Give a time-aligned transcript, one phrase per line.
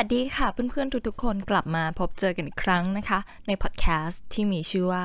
[0.00, 5.04] วัสดีค่ะเพื่อนๆทุกๆคนกลับมาพบเจอกันอีกครั้งนะคะ ในพอดแคสต์ที่มีชื่อว่า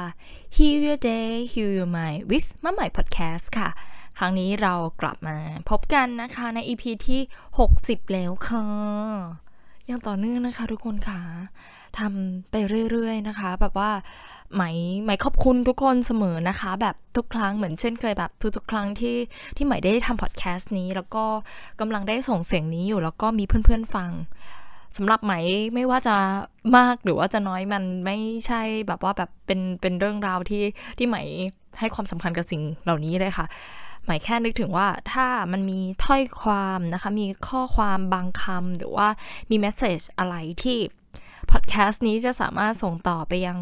[0.56, 3.70] Heal Your Day Heal Your Mind with มะใหม่ Podcast ค่ะ
[4.18, 5.38] ครั้งนี้เรากลับมา
[5.70, 7.22] พบกันนะคะใน EP ที่
[7.68, 8.66] 60 แล้วค่ะ
[9.90, 11.22] ยังต่อเนื่องนะคะทุกคนค่ะ
[12.00, 12.56] ทำไป
[12.92, 13.92] เรื่อยๆนะคะ แบบว่า
[14.54, 14.64] ไหม
[15.04, 19.18] ไหมขอบคุณทุกคนเสมอนะคะ แบบทุกครั้งเหมือนเช่นเคยแบบทุกๆครั้งที่
[19.58, 21.26] ที่ไหมได้ทำพอดแคสต์นี้ แล้วก็
[21.80, 24.12] กำลังได้ส่งเสียงนี้อยู่แล้วก็มีเพื่อนๆฟัง
[24.98, 25.34] สำหรับไหม
[25.76, 26.16] ไม่ว่าจะ
[26.78, 30.64] มากหรือว่าจะน้อยมันไม่ใช่แบบว่าแบบเป็นเป็นเรื่องราวที่
[30.98, 31.18] ที่ไหม
[31.80, 33.46] ให้ความสำคัญกับสิ่งเหล่านี้เลยค่ะ
[34.06, 39.08] หมายแค่นึกถึงว่าถ้ามันมีถ้อยความนะคะ มีข้อความบางคำหรือว่า
[39.50, 40.78] มีเมสเซจอะไรที่
[41.52, 43.60] พอดแคสต์นี้จะสามารถส่งต่อไปยัง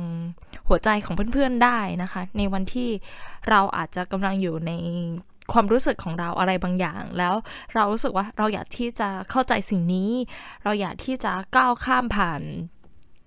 [0.67, 2.89] หัวใจของเพื่อนๆได้นะคะ ในวันที่
[3.49, 4.71] เราอาจจะกำลังอยู่ใน
[5.51, 7.35] ความรู้สึกของเราอะไรบางอย่าง แล้ว
[7.75, 10.11] เรารู้สึกว่าเราอยากที่จะเข้าใจสิ่งนี้
[10.63, 12.41] เราอยากที่จะก้าวข้ามผ่าน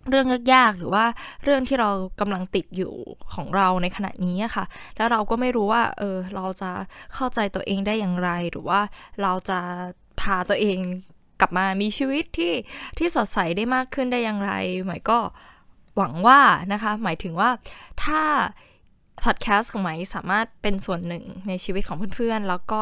[0.09, 1.05] เรื่องยากๆหรือว่า
[1.45, 2.95] เรื่องที่เรากำลังติดอยู่
[3.35, 4.65] ของเราในขณะนี้ค่ะ
[4.97, 6.71] แล้วเราก็ไม่รู้ว่า เออ เราจะ
[7.15, 8.81] เข้าใจตัวเองได้อย่างไร หรือว่า
[9.23, 9.59] เราจะ
[10.21, 10.79] พาตัวเอง
[11.41, 12.53] กลับมามีชีวิตที่
[12.99, 14.53] ที่สดใสได้มากขึ้นได้อย่างไร
[14.87, 15.19] หมายก็
[15.97, 16.41] หวังว่า
[16.73, 17.51] นะคะ หมายถึงว่า
[18.05, 18.23] ถ้า
[19.23, 22.81] พอดแคสต์ของไหมสามารถเป็นส่วนหนึ่งในชีวิตของเพื่อนๆ แล้วก็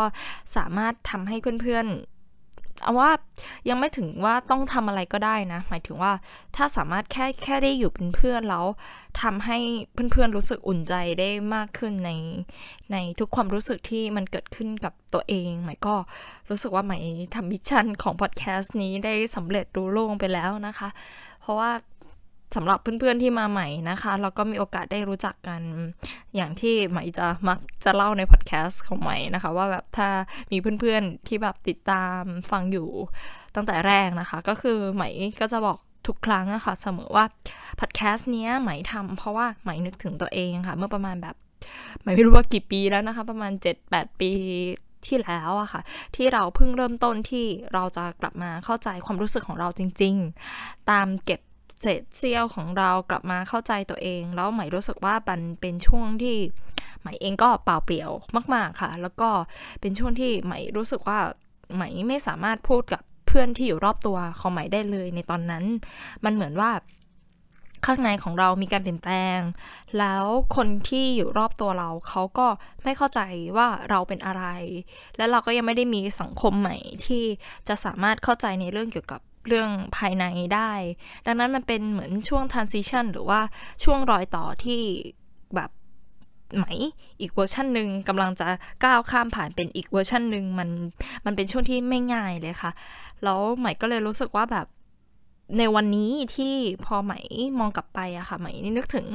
[0.56, 3.10] สามารถทำให้เพื่อนๆเอาว่า
[3.68, 6.12] ยังไม่ถึงว่าต้องทำอะไรก็ได้นะ หมายถึงว่า
[6.56, 8.66] ถ้าสามารถแค่แค่ได้อยู่เป็นเพื่อนแล้ว
[9.22, 9.58] ทำให้
[9.92, 12.10] เพื่อนๆรู้สึกอุ่นใจได้มากขึ้นใน
[12.92, 15.94] ในทุกความรู้สึกที่มันเกิดขึ้นกับตัวเองไหมก็
[16.50, 16.92] รู้สึกว่าไหม
[17.34, 20.88] ทำ mission ของพอดแคสต์นี้ได้สำเร็จลุล่วงไปแล้วนะคะ
[21.40, 21.70] เพราะว่า
[22.56, 25.60] สำหรับเพื่อนๆที่มาใหม่นะคะแล้วก็มีโอกาสได้รู้จักกัน
[26.36, 30.08] อย่างที่ใหม่จะมักจะเล่าในพอดแคสต์ของใหม่นะคะ ว่าแบบถ้า
[30.52, 32.20] มีเพื่อนๆที่แบบติดตาม
[32.50, 32.88] ฟังอยู่
[33.54, 35.08] ตั้งแต่แรกนะคะ ก็คือใหม่
[35.40, 37.24] ก็จะบอกทุกครั้งนะคะเสมอว่า
[37.80, 41.36] พอดแคสต์เนี้ยใหม่ทำเพราะว่าใหม่นึกถึงตัวเองค่ะ เมื่อประมาณแบบ
[42.00, 43.52] ใหม่ไม่รู้ว่ากี่ปีแล้วนะคะ ประมาณ
[43.86, 44.30] 7-8 ปี
[45.06, 45.80] ที่แล้วอะค่ะ
[46.16, 50.14] ที่เราเพิ่งเริ่มต้นที่เราจะกลับมาเข้าใจความรู้สึกของเราจริง
[50.52, 51.40] ๆ ตามเก็บ
[51.82, 56.36] เศษเสี้ยวของเรากลับมาเข้าใจตัวเอง แล้วใหม่รู้สึกว่ามันเป็นช่วงที่
[57.00, 58.10] ใหม่เองก็เปล่าเปลี่ยว
[58.54, 59.30] มาก ๆค่ะ แล้วก็
[59.80, 61.18] เป็นช่วงที่ใหม่รู้สึกว่า
[61.74, 65.64] ใหม่ไม่สามารถพูดกับเพื่อนที่อยู่รอบตัวของใหม่ได้เลยในตอนนั้น
[66.24, 66.70] มันเหมือนว่า
[67.86, 69.40] ข้างในของเรามีการเปลี่ยนแปลง
[69.98, 70.24] แล้ว
[70.56, 72.46] คนที่อยู่รอบตัวเราเขาก็
[72.84, 73.20] ไม่เข้าใจ
[73.56, 74.44] ว่าเราเป็นอะไร
[75.16, 76.76] และเราก็ยังไม่ได้มีสังคมใหม่
[77.06, 77.24] ที่
[77.68, 80.72] จะสามารถเข้าใจในเรื่องเกี่ยวกับ เรื่องภายในได้
[81.26, 83.40] ดังนั้นมันเป็นเหมือนช่วง transition หรือว่า
[83.84, 84.80] ช่วงรอยต่อที่
[85.54, 85.70] แบบ
[86.56, 86.66] ไหม
[87.20, 88.46] อีกเวอร์ชันหนึ่งกำลังจะ
[88.84, 90.68] ก้าวข้ามผ่านเป็นอีกเวอร์ชันหนึ่งมัน
[91.24, 92.70] มันเป็นช่วงที่ไม่ง่ายเลยค่ะ
[93.24, 94.66] แล้วไหมก็เลยรู้สึกว่าแบบ
[95.58, 96.54] ในวันนี้ที่
[96.84, 97.12] พอไหม
[97.58, 99.06] มองกลับไปอะค่ะไหมนี่นึกถึง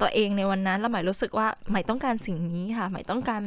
[0.00, 3.42] ตัวเองในวันนั้นแล้วไหมรู้สึกว่าไหมต้องการสิ่งนี้ค่ะไหมต้องการ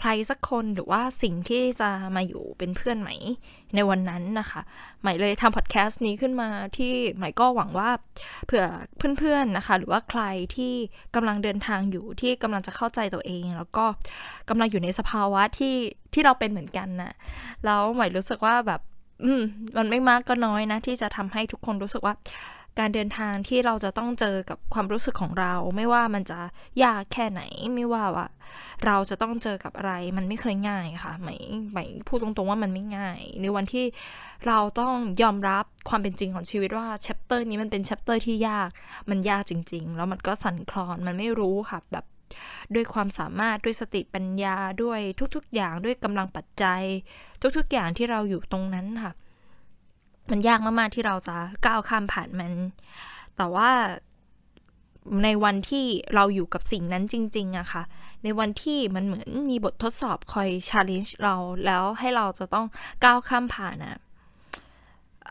[0.00, 3.10] ใครสักคนหรือว่าสิ่งที่จะมาอยู่เป็นเพื่อนไหม
[3.74, 4.60] ในวันนั้นนะคะ
[5.00, 7.90] ไหมเลยทำพอดแคสต์นี้ขึ้นมาที่ไหมก็หวังว่า
[8.46, 8.64] เผื่อ
[9.18, 10.22] เพื่อนๆนะคะ หรือว่าใคร
[10.56, 10.72] ที่
[11.14, 13.84] กำลังเดินทางอยู่ที่กำลังจะเข้าใจตัวเอง แล้วก็
[14.48, 15.76] กำลังอยู่ในสภาวะที่
[16.14, 17.12] ที่เราเป็นเหมือนกันนะ่ะ
[17.64, 18.80] แล้วไหมรู้สึกว่าแบบ
[19.24, 19.42] อืม
[19.76, 22.14] มันไม่มากก็น้อยนะ ที่จะทำให้ทุกคนรู้สึกว่า
[22.78, 26.40] การเดินทางที่เราจะต้องเจอกับความรู้สึกของเรา ไม่ว่ามันจะ
[26.84, 27.42] ยากแค่ไหน
[27.74, 28.28] ไม่ว่าว่า
[28.86, 31.36] เราจะต้องเจอกับอะไร มันไม่เคยง่ายค่ะไม่
[31.72, 33.84] ไม่พูดตรงๆว่ามันไม่ง่าย ในวันที่
[34.46, 38.70] เราต้องยอมรับความเป็นจริงของชีวิตว่า chapter นี้มันเป็น chapter ที่ยาก
[39.10, 42.04] มันยากจริง ๆ แล้วมันก็สั่นคลอนมันไม่รู้ค่ะแบบ
[42.74, 45.00] ด้วยความสามารถด้วยสติปัญญาด้วย
[45.34, 46.82] ทุกๆ อย่างด้วยกำลังปัจจัย
[47.56, 49.12] ทุกๆ อย่างที่เราอยู่ตรงนั้นค่ะ
[50.30, 51.36] มันยากมากๆที่เราจะ
[51.66, 52.52] ก้าวข้ามผ่านมัน
[53.36, 53.70] แต่ว่า
[55.24, 55.84] ในวันที่
[56.14, 57.82] เราอยู่กับสิ่งนั้นจริงๆอะค่ะ
[58.24, 61.34] ในวันที่มันเหมือนมีบททดสอบคอยชาเลนจ์เรา
[61.66, 62.66] แล้วให้เราจะต้อง
[63.04, 63.96] ก้าวข้ามผ่านอะ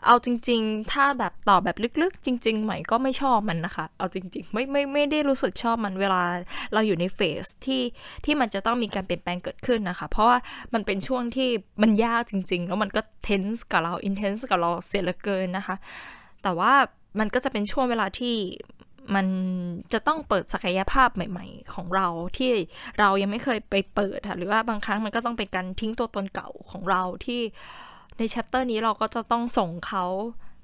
[0.06, 6.22] เอาจริง ๆ ถ้าแบบตอบแบบลึกๆ จริง ๆ ใหม่ก็ไม่ชอบมันนะคะ เอาจริง ๆ ไม่ไม่ไม่ได้รู้สึกชอบมันเวลา
[6.72, 7.82] เราอยู่ในเฟสที่
[8.24, 10.38] ที่มันจะต้องมีการเปลี่ยนแปลงเกิดขึ้นนะคะ เพราะว่า
[10.74, 11.48] มันเป็นช่วงที่
[11.82, 15.76] มันยากจริง ๆ แล้วมันก็เทนส์กับเราอินเทนส์กับเราเสียเหลือเกินนะคะ
[16.42, 16.72] แต่ว่า
[17.18, 18.36] มันก็จะเป็นช่วงเวลาที่
[19.14, 19.26] มัน
[19.92, 22.06] จะต้องเปิดศักยภาพใหม่ ๆ ของเรา
[22.38, 22.52] ที่
[22.98, 27.40] เรายังไม่เคยไปเปิดค่ะหรือว่าบางครั้งมันก็ต้องเป็นการทิ้งตัวตนเก่าของเราที่
[28.18, 30.04] ในแชปเตอร์นี้เราก็จะต้องส่งเขา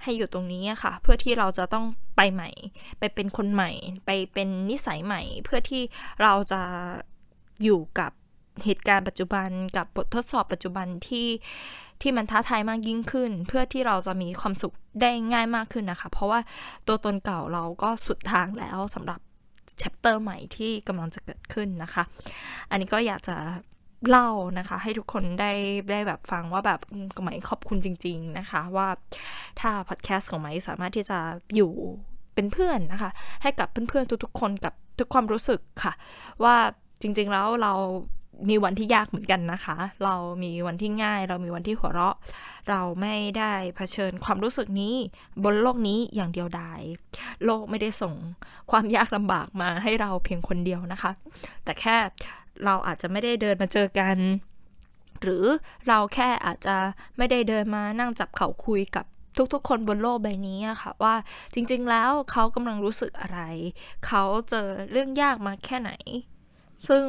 [0.03, 1.85] ให้อยู่ตรงนี้ค่ะ เพื่อที่เราจะต้อง
[2.17, 2.51] ไปใหม่
[2.99, 3.71] ไปเป็นคนใหม่
[4.07, 5.83] ไปเป็นนิสัยใหม่ เพื่อที่
[6.23, 6.61] เราจะ
[7.63, 8.13] อยู่กับ
[8.65, 11.29] เหตุการณ์ปัจจุบันกับบททดสอบปัจจุบันที่
[12.03, 16.41] ที่มันท้าทายมากยิ่งขึ้น เพื่อที่เราจะมีความสุขได้ง่ายมากขึ้นนะคะ เพราะว่า
[16.87, 19.21] ตัวตนเก่าเราก็สุดทางแล้วสำหรับ
[19.79, 22.05] แชปเตอร์ใหม่ที่กำลังจะเกิดขึ้นนะคะ
[22.71, 23.37] อันนี้ก็อยากจะ
[24.09, 24.29] เล่า
[24.59, 25.53] นะคะ ให้ทุกคนได้
[25.91, 26.81] ได้แบบฟังว่าแบบ
[27.17, 28.89] ก็หมายขอบคุณจริง ๆนะคะ ว่า
[29.61, 31.19] ถ้าพอดแคสต์ของไมสามารถที่จะ
[31.57, 31.73] อยู่
[32.35, 33.11] เป็นเพื่อนนะคะ
[33.43, 35.93] ให้กับเพื่อนๆทุกๆคนกับทุกความรู้สึกค่ะ
[36.45, 36.57] ว่า
[37.03, 37.73] จริงๆแล้วเรา
[38.49, 42.17] มีวันที่ยากเหมือนกันนะคะ เรามีวันที่ง่าย เรามีวันที่หัวเราะ
[42.71, 44.95] เราไม่ได้เผชิญความรู้สึกนี้
[45.45, 46.81] บนโลกนี้อย่างเดียวดาย
[47.45, 48.15] โลกไม่ได้ส่ง
[48.71, 51.11] ความยากลำบากมาให้เราเพียงคนเดียวนะคะ
[51.65, 51.97] แต่แค่
[52.65, 54.17] เราอาจจะไม่ได้เดินมาเจอกัน
[55.23, 55.45] หรือ
[55.89, 56.77] เราแค่อาจจะ
[57.17, 59.05] ไม่ได้เดินมานั่งจับเข่าคุยกับ
[59.55, 61.15] ทุกๆ คนบนโลกใบนี้อะค่ะว่า
[61.55, 63.41] จริงๆแล้วเขากำลังรู้สึกอะไร
[64.07, 65.93] เขาเจอเรื่องยากมาแค่ไหน
[66.89, 67.05] ซึ่ง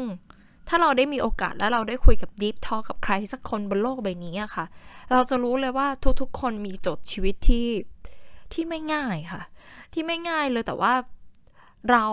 [0.67, 4.65] ถ้าเราได้มีโอกาสแล้วเราได้คุยกับดีฟทอกับใครสักคนบนโลกใบนี้อะค่ะ
[5.11, 5.87] เราจะรู้เลยว่า
[6.21, 7.67] ทุกๆ คนมีโจทย์ชีวิตที่
[8.53, 9.41] ที่ไม่ง่ายค่ะ
[9.93, 10.93] ที่ไม่ง่ายเลยแต่ว่า
[11.91, 12.05] เรา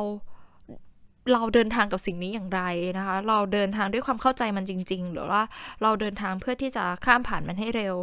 [1.32, 2.62] เราเดินทางกับสิ่งนี้อย่างไร
[2.98, 5.42] นะคะ เราเดินทางด้วยความเข้าใจมันจริง ๆ หรือว่า
[5.82, 7.94] เราเดินทางเพื่อที่จะข้ามผ่านมันให้เร็ว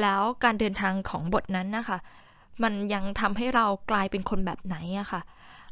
[0.00, 1.98] แล้วการเดินทางของบทนั้นนะคะ
[2.62, 5.20] มันยังทำให้เรากลายเป็นคนแบบไหนอะคะ่ะ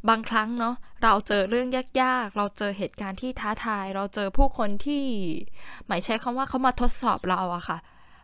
[0.08, 1.68] บางครั้งเนาะเราเจอเรื่อง
[2.02, 5.04] ยากๆ เราเจอเหตุการณ์ที่ท้าทาย เราเจอผู้คนที่
[5.86, 7.78] หมายใช้คำว่าเขามาทดสอบเราอะค่ะ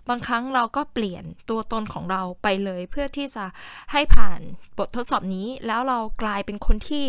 [0.09, 3.45] บางครั้งเราก็เปลี่ยนตัวตนของเราไปเลย เพื่อที่จะ
[3.93, 4.41] ให้ผ่าน
[4.79, 7.05] บททดสอบนี้ แล้วเรากลายเป็นคนที่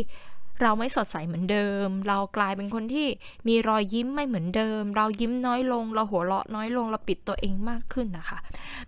[0.61, 3.07] เราไม่สดใสเหมือนเดิม เรากลายเป็นคนที่
[3.47, 8.39] มีรอยยิ้มไม่เหมือนเดิม เรายิ้มน้อยลง เราหัวเราะน้อยลง เราปิดตัวเองมากขึ้นนะคะ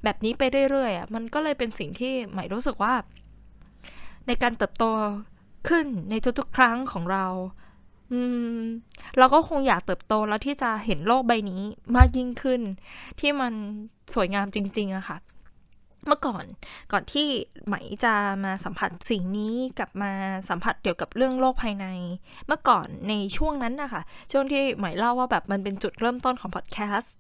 [0.03, 2.93] แบบนี้ไปเรื่อยๆอะมันก็เลยเป็นสิ่งที่ใหม่รู้สึกว่า
[4.27, 4.85] ในการเติบโต
[5.69, 7.25] ขึ้นในทุกๆ ครั้งของเรา
[8.11, 8.21] อื
[8.57, 8.59] ม
[9.17, 11.61] เราก็คงอยากเติบโตแล้วที่จะเห็นโลกใบนี้
[11.95, 12.61] มากยิ่งขึ้น
[13.19, 13.53] ที่มัน
[14.13, 15.17] สวยงามจริงๆอะค่ะ
[16.05, 16.45] เมื่อก่อน
[16.91, 17.27] ก่อนที่
[17.65, 18.13] ไหมจะ
[18.43, 20.11] มาสัมผัสสิ่งนี้กับมา
[20.49, 21.85] สัมผัสเกี่ยวกับเรื่องโลกภายใน
[22.47, 24.01] เมื่อก่อนในช่วงนั้นนะคะ
[24.31, 27.15] ช่วงที่ไหมเล่าว่าแบบมันเป็นจุดเริ่มต้นของพอดแคสต์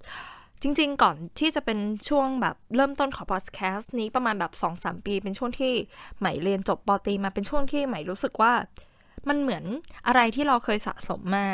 [0.61, 1.79] จริง ๆ ก่อนที่จะเป็น
[2.09, 5.73] ช่วงแบบเริ่มต้นของพอดแคสต์นี้ประมาณแบบ 2-3 ปี เป็นช่วงที่
[6.19, 8.53] ไหมเรียนจบปตีมาเป็นช่วงที่ไหมรู้สึกว่า
[9.29, 9.63] มันเหมือน
[10.07, 11.47] อะไรที่เราเคยสะสมมา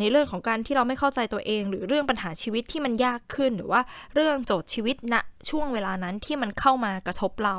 [0.00, 3.80] ในเรื่องของการที่เราไม่เข้าใจตัวเอง หรือเรื่องปัญหาชีวิตที่มันยากขึ้น หรือว่า
[4.14, 5.14] เรื่องโจทย์ชีวิตณ
[5.50, 7.56] ช่วงเวลานั้นที่มันเข้ามากระทบเรา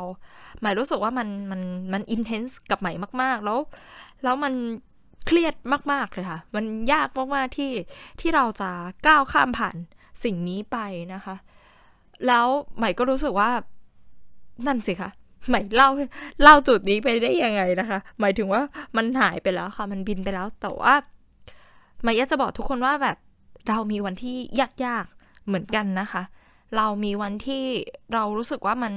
[0.61, 1.61] หมายรู้สึกว่ามันมัน
[1.93, 3.59] มันอินเทนส์กับใหม่มาก ๆ แล้ว
[4.23, 4.53] แล้วมัน
[5.27, 5.55] เครียด
[5.91, 7.71] มาก ๆ เลยค่ะ มันยากมาก ๆ ที่
[8.19, 8.69] ที่เราจะ
[9.07, 9.75] ก้าวข้ามผ่าน
[10.23, 10.77] สิ่งนี้ไป
[11.13, 11.35] นะคะ
[12.27, 12.45] แล้ว
[12.77, 13.49] ใหม่ก็รู้สึกว่า
[14.67, 15.09] นั่นสิคะ
[15.49, 15.89] หมายเล่า
[16.43, 18.61] เล่าจุดนี้ไปได้ยังไงนะคะ หมายถึงว่า
[18.97, 20.93] มันหายไปแล้วค่ะ มันบินไปแล้ว แต่ว่า
[22.03, 23.17] หมายจะบอกทุกคนว่าแบบ
[23.69, 24.35] เรามีวันที่
[24.85, 26.23] ยากๆเหมือนกันนะคะ
[26.77, 27.63] เรามีวันที่
[28.13, 28.93] เรารู้สึกว่ามัน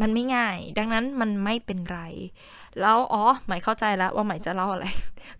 [0.00, 2.00] มันไม่ง่าย ดังนั้นมันไม่เป็นไร
[2.80, 4.86] แล้วอ๋อหมายเข้าใจแล้วว่าหมายจะเล่าอะไร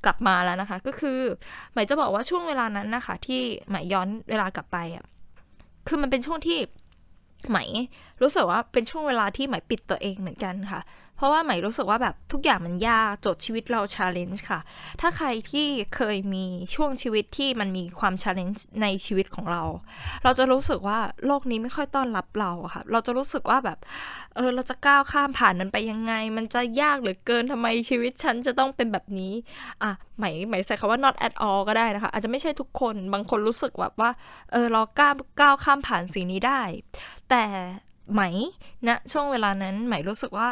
[0.05, 1.19] กลับมาแล้วนะคะ ก็คือ
[1.73, 5.05] หมายจะบอกว่าช่วงเวลานั้นนะคะ ที่หมายย้อนเวลากลับไปอะ
[5.89, 6.59] คือมันเป็นช่วงที่
[7.49, 7.59] ไหม
[8.23, 10.81] รู้สึกว่าเป็นช่วงเวลาที่ไหมปิดตัวเองเหมือนกันค่ะ
[11.21, 14.61] เพราะว่าไหมรู้สึกว่าแบบทุกอย่างมันยากโจทย์ชีวิตเราชาเลนจ์ค่ะ
[15.01, 19.63] ถ้าใครที่เคยมีช่วงชีวิตที่มันมีความชาเลนจ์ในชีวิตของเรา
[20.25, 23.79] เราจะรู้สึกว่าโลกนี้ไม่ค่อยต้อนรับเราค่ะ เราจะรู้สึกว่าแบบ
[24.37, 29.33] เออเราจะก้าวข้ามผ่านมันไปยังไง มันจะยากเหลือเกินทำไมชีวิตฉันจะต้องเป็นแบบนี้
[29.83, 34.11] อะไหมไหมใส่คำว่า not at all ก็ได้นะคะ อาจจะไม่ใช่ทุกคนบางคนรู้สึกแบบว่า
[34.53, 36.63] เออเราก้าวก้าวข้ามผ่านสิ่งนี้ได้
[37.31, 37.45] แต่
[38.13, 38.23] ไหม
[38.87, 40.51] ณนะช่วงเวลานั้นไหมรู้สึกว่า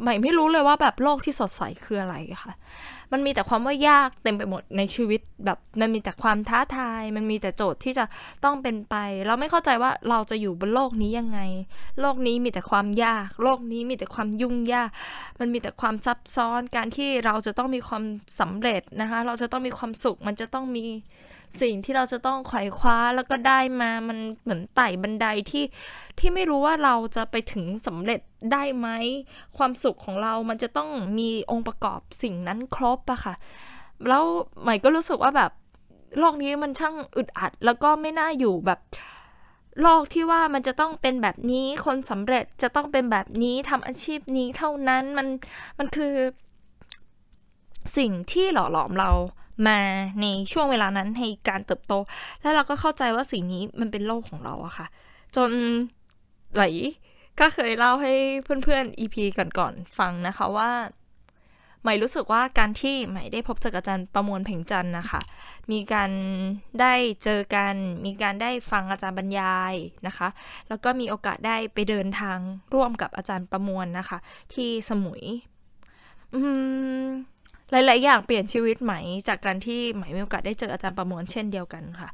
[0.00, 2.52] ไหมไม่รู้เลยว่าแบบโลกที่สดใสคืออะไรค่ะ
[3.12, 8.04] มันมีแต่ความว่ายากเต็มไปหมดในชีวิตแบบมันมีแต่ความท้าทาย มันมีแต่โจทย์ที่จะ
[8.44, 8.94] ต้องเป็นไป
[9.26, 11.40] เราไม่เข้าใจว่าเราจะอยู่บนโลกนี้ยังไง
[12.00, 14.90] โลกนี้มีแต่ความยาก โลกนี้มีแต่ความยุ่งยาก
[15.40, 18.02] มันมีแต่ความซับซ้อนการที่เราจะต้องมีความ
[18.40, 20.84] สำเร็จนะคะ เราจะต้องมีความสุข มันจะต้องมี
[21.60, 25.64] สิ่งที่เราจะต้องไขว่คว้าแล้วก็ได้มามันเหมือนไต่บันไดที่
[26.18, 28.20] ที่ไม่รู้ว่าเราจะไปถึงสำเร็จ
[28.52, 28.88] ได้ไหม
[29.56, 33.34] ความสุขของเรามันจะต้องมีองค์ประกอบสิ่งนั้นครบอะค่ะ
[34.08, 34.24] แล้ว
[34.62, 35.50] ใหม่ก็รู้สึกว่าแบบ
[36.18, 38.80] โลกนี้มันช่างอึดอัด แล้วก็ไม่น่าอยู่แบบ
[39.80, 45.26] โลกที่ว่ามันจะต้องเป็นแบบนี้คนสำเร็จจะต้องเป็นแบบนี้ทำอาชีพนี้เท่านั้นมัน
[45.78, 46.14] มันคือ
[47.96, 49.10] สิ่งที่หล่อหลอมเรา
[49.66, 49.78] มา
[50.20, 51.94] ในช่วงเวลานั้นในการเติบโต
[52.42, 54.86] แล้วเราก็เข้าใจว่าสิ่งนี้มันเป็นโลกของเราอะค่ะ
[55.36, 55.50] จน
[56.54, 56.62] ไหล
[57.40, 58.12] ก็เคยเล่าให้
[58.44, 59.16] เพื่อนๆ EP
[59.58, 60.70] ก่อนๆฟังนะคะว่า
[61.82, 65.20] ใหม่รู้สึกว่าการที่ใหม่ได้พบเจออาจารย์ประมวลเพ่งจันนะคะ
[65.70, 66.10] มีการ
[66.80, 67.74] ได้เจอกัน
[68.04, 69.74] มีการได้ฟังอาจารย์บรรยาย
[70.06, 70.28] นะคะ
[70.68, 72.38] แล้วก็มีโอกาสได้ไปเดินทาง
[72.74, 74.18] ร่วมกับอาจารย์ประมวลนะคะ
[74.54, 75.22] ที่สมุย
[76.34, 76.40] อื
[77.02, 77.04] ม
[77.70, 82.10] หลาย ๆ อย่างเปลี่ยนชีวิตใหม่ จากการที่ใหม่มีโอกาสได้เจออาจารย์ประมวลเช่นเดียวกันค่ะ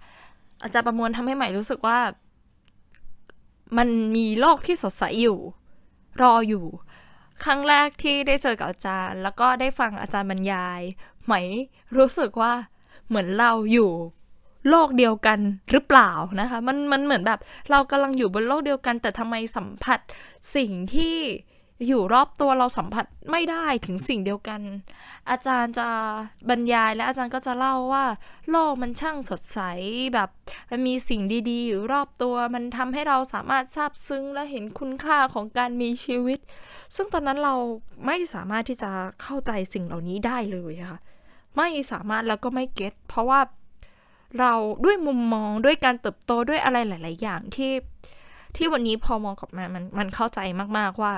[0.63, 1.99] อาจารย์ประมวลทำให้ใหม่รู้สึกว่า
[3.79, 5.39] มันมีโลกที่สดใสอยู่
[6.23, 6.67] รออยู่
[7.45, 10.81] ครั้งแรกที่ได้เจอกับอาจารย์ แล้วก็ได้ฟังอาจารย์บรรยาย
[11.25, 11.35] ไหม
[11.97, 12.53] รู้สึกว่า
[13.09, 13.91] เหมือนเราอยู่
[14.71, 15.39] โลกเดียวกัน
[15.71, 16.11] หรือเปล่า
[16.41, 20.01] นะคะ มันมันเหมือนแบบ เรากำลังอยู่บนโลกเดียวกัน แต่ทำไมสัมผัส
[20.57, 21.17] สิ่งที่
[21.87, 24.61] อยู่รอบตัวเราสัมผัสไม่ได้ถึงสิ่งเดียวกัน
[25.31, 25.89] อาจารย์จะ
[26.49, 28.05] บรรยายและอาจารย์ก็จะเล่าว่า
[28.51, 29.61] โลกมันช่างสดใส
[30.15, 30.29] แบบ
[30.71, 36.39] มันมีสิ่งดีๆ อยู่รอบตัว มันทำให้เราสามารถซาบซึ้งและเห็นคุณค่าของการมีชีวิต
[36.97, 37.55] ซึ่งตอนนั้นเรา
[38.07, 38.91] ไม่สามารถที่จะ
[39.23, 41.01] เข้าใจสิ่งเหล่านี้ได้เลยค่ะ
[41.57, 43.41] ไม่สามารถแล้วก็ไม่เก็ตเพราะว่า
[44.39, 44.53] เรา
[44.85, 47.73] ด้วยมุมมองด้วยการเติบโตด้วยอะไรหลาย ๆ อย่างที่
[48.57, 50.41] ที่วันนี้พอมองกลับมามันมันเข้าใจ
[50.79, 51.15] มาก ๆ ว่า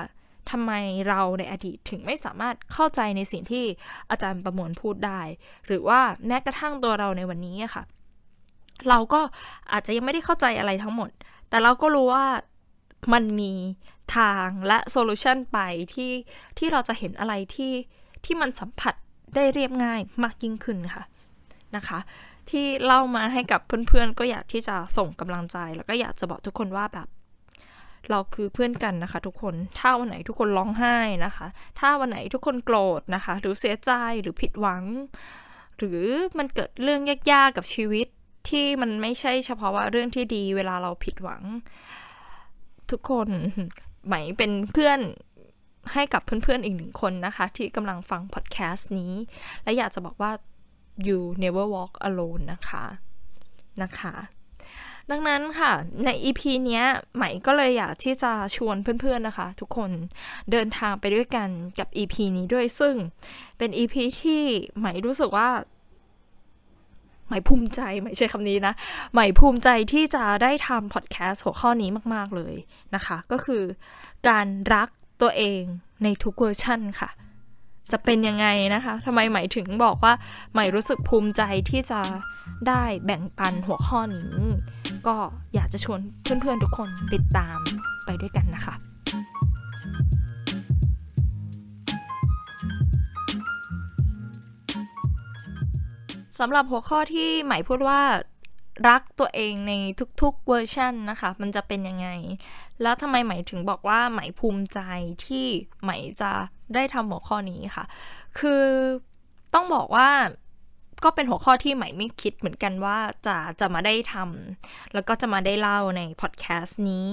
[0.51, 0.71] ทำไม
[1.07, 3.65] เราในอดีตถึงไม่สามารถเข้าใจในสิ่งที่
[4.09, 5.21] อาจารย์ประมวลพูดได้
[5.65, 7.83] หรือว่าแม้กระทั่งตัวเราในวันนี้ค่ะ
[8.89, 9.21] เราก็
[9.71, 11.09] อาจจะยังไม่ได้เข้าใจอะไรทั้งหมด
[11.49, 12.25] แต่เราก็รู้ว่า
[13.13, 13.53] มันมี
[14.15, 15.59] ทางและโซลูชันไป
[15.93, 16.11] ที่
[16.57, 17.73] ที่เราจะเห็นอะไรที่
[18.25, 18.93] ที่มันสัมผัส
[19.35, 21.03] ได้เรียบง่ายมากยิ่งขึ้นค่ะ
[21.75, 21.99] นะคะ
[22.49, 27.07] ที่เล่ามาให้กับเพื่อนๆ ก็อยากที่จะส่งกำลังใจ แล้วก็อยากจะบอกทุกคนว่าแบบ
[28.09, 31.47] เราคือเพื่อนกันนะคะ ทุกคน ถ้าวันไหนทุกคนร้องไห้นะคะ
[31.79, 33.91] ถ้าวันไหนทุกคนโกรธนะคะ หรือเสียใจ
[34.21, 34.83] หรือผิดหวัง
[35.77, 36.01] หรือ
[36.37, 37.01] มันเกิดเรื่อง
[37.31, 38.07] ยากๆกับชีวิต
[38.49, 41.41] ที่มันไม่ใช่เฉพาะว่าเรื่องที่ดีเวลาเราผิดหวัง
[42.91, 43.29] ทุกคน
[44.05, 44.99] ไหมเป็นเพื่อน
[45.93, 49.13] ให้กับเพื่อนๆอีกหนึ่งคนนะคะ ที่กำลังฟังพอดแคสต์นี้
[49.63, 50.31] และอยากจะบอกว่า
[51.07, 52.85] you never walk alone นะคะ
[53.83, 54.13] นะคะ
[55.11, 55.71] ดังนั้นค่ะ
[56.05, 56.85] ใน EP เนี้ย
[57.15, 59.91] ใหม่ก็เลยอยากที่จะชวนเพื่อนๆนะคะ ทุกคน
[60.51, 61.49] เดินทางไปด้วยกัน
[61.79, 62.95] กับ EP นี้ด้วยซึ่ง
[63.57, 64.41] เป็น EP ที่
[64.77, 65.49] ใหม่รู้สึกว่า
[67.27, 68.73] ใหม่ภูมิใจไม่ใช่คำนี้นะ
[69.13, 72.55] ใหม่ภูมิใจที่จะได้ทำพอดแคสต์หัวข้อนี้มาก ๆ เลย
[72.95, 73.63] นะคะ ก็คือ
[74.27, 74.89] การรัก
[75.21, 75.61] ตัวเอง
[76.03, 77.09] ในทุกเวอร์ชั่นค่ะ
[77.91, 80.13] จะเป็นยังไงนะคะทำไมหมายถึงบอกว่า
[80.53, 82.01] หมายรู้สึกภูมิใจที่จะ
[82.67, 84.31] ได้แบ่งปันหัวข้อนี้
[85.07, 85.15] ก็
[85.55, 87.59] อยากจะชวนเพื่อนๆทุกคนติดตาม
[88.05, 88.75] ไปด้วยกันนะคะ
[96.39, 98.01] สำหรับหัวข้อที่หมายพูดว่า
[98.89, 99.73] รักตัวเองใน
[100.21, 102.09] ทุกๆเวอร์ชันนะคะ มันจะเป็นยังไง
[102.81, 104.79] แล้วทำไมหมายถึงบอกว่าหมายภูมิใจ
[105.25, 105.45] ที่
[105.83, 106.31] หมายจะ
[106.75, 107.85] ได้ทำหัวข้อนี้ค่ะ
[108.39, 108.63] คือ
[109.53, 110.09] ต้องบอกว่า
[111.03, 117.11] ก็เป็นหัวข้อที่ไหมไม่คิดเหมือนกันว่าจะจะมาได้ทำแล้วก็จะมาได้เล่าในพอดแคสต์นี้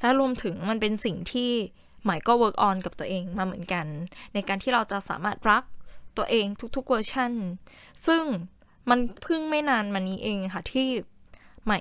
[0.00, 1.50] และรวมถึงมันเป็นสิ่งที่
[2.02, 3.86] ไหมก็ work on กับตัวเองมาเหมือนกัน
[4.34, 5.64] ในการที่เราจะสามารถรัก
[6.16, 6.46] ตัวเอง
[6.76, 7.32] ทุกๆเวอร์ชัน
[8.06, 8.22] ซึ่ง
[8.90, 10.86] มันเพิ่งไม่นานมานี้เองค่ะที่
[11.64, 11.80] ไหม่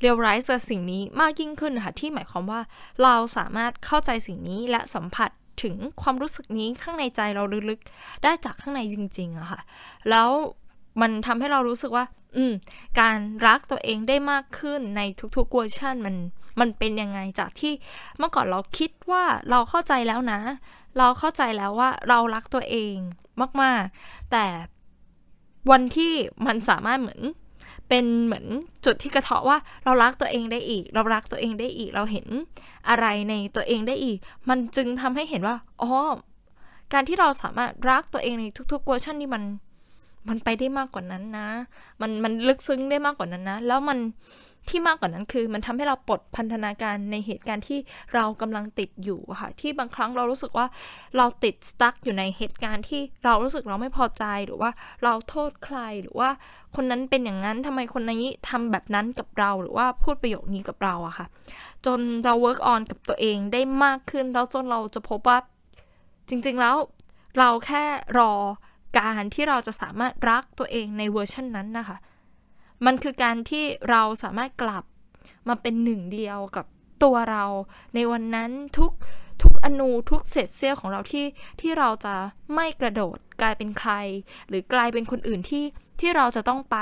[0.00, 2.60] เรียลไรซ์สิ่งนี้มากยิ่งขึ้นค่ะที่หมายความว่า
[3.02, 5.30] เราสามารถเข้าใจสิ่งนี้และสัมผัส
[5.62, 9.60] ถึงความรู้สึกนี้ข้างในใจเราลึกๆ ได้จากข้างในจริงๆอะค่ะ
[10.10, 10.28] แล้ว
[11.00, 12.04] มันทำให้เรารู้สึกว่า
[12.36, 12.52] อืม
[13.00, 15.00] การรักตัวเองได้มากขึ้นใน
[15.36, 16.16] ทุกๆเวอร์ชันมัน
[16.60, 17.72] มันเป็นยังไงจากที่
[18.18, 20.40] เมื่อก่อนเราคิดว่าเราเข้าใจแล้วนะ
[20.98, 22.96] เราเข้าใจแล้วว่าเรารักตัวเอง
[23.62, 24.46] มาก ๆ แต่
[25.70, 26.12] วันที่
[26.46, 27.22] มันสามารถเหมือน
[27.96, 28.46] เป็นเหมือน
[28.84, 32.26] จุดที่กระเทาะว่าเรารักตัวเองได้อีก เรารักตัวเองได้อีก เราเห็น
[32.88, 35.90] อะไรในตัวเองได้อีก มันจึงทำให้เห็นว่าอ๋อ
[36.92, 39.42] การที่เราสามารถรักตัวเองในทุกๆเวอร์ชันนี่มัน
[40.28, 41.48] มันไปได้มากกว่านั้นนะ
[42.00, 43.98] มันมันลึกซึ้งได้มากกว่านั้นนะ แล้วมัน
[44.68, 47.78] ที่มากกว่านั้นคือมันทำให้เราปลดพันธนาการในเหตุการณ์ที่
[48.14, 50.66] เรากำลังติดอยู่ค่ะ ที่บางครั้งเรารู้สึกว่า
[51.16, 54.70] เราติด stuck อยู่ในเหตุการณ์ที่เรารู้สึกเราไม่พอใจหรือว่า
[55.04, 56.30] เราโทษใครหรือว่า
[56.74, 61.26] คนนั้นเป็นอย่างนั้นทำไมคนนี้ทำแบบนั้นกับเราหรือว่าพูดประโยคนี้กับเราอะค่ะ
[61.86, 65.38] จนเรา work on กับตัวเองได้มากขึ้น แล้วจนเราจะพบว่า
[66.28, 66.76] จริงๆแล้ว
[67.38, 67.84] เราแค่
[68.18, 68.32] รอ
[68.98, 71.96] การที่เราจะสามารถรักตัวเองในเวอร์ชันนั้นนะคะ
[72.86, 74.84] มันคือการที่เราสามารถกลับ
[75.48, 76.66] มาเป็นหนึ่งเดียวกับ
[77.02, 77.44] ตัวเรา
[77.94, 78.92] ในวันนั้นทุก
[79.42, 81.26] ทุกอนูทุกเศษเสี้ยวของเราที่
[81.60, 82.14] ที่เราจะ
[82.54, 83.92] ไม่กระโดดกลายเป็นใคร
[84.48, 85.64] หรือกลายเป็นคนอื่นที่
[86.00, 86.76] ที่เราจะต้องไป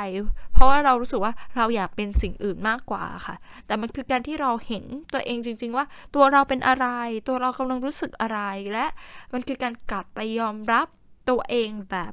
[0.52, 5.84] เพราะว่าเรารู้สึกว่าเราอยากเป็นสิ่งอื่นมากกว่าค่ะ แต่มันคือการที่เราเห็นตัวเองจริง ๆ ว่า
[6.14, 6.86] ตัวเราเป็นอะไร
[7.28, 8.38] ตัวเรากำลังรู้สึกอะไร
[8.72, 8.86] และ
[9.32, 10.86] มันคือการกลับไปยอมรับ
[11.30, 12.12] ตัวเองแบบ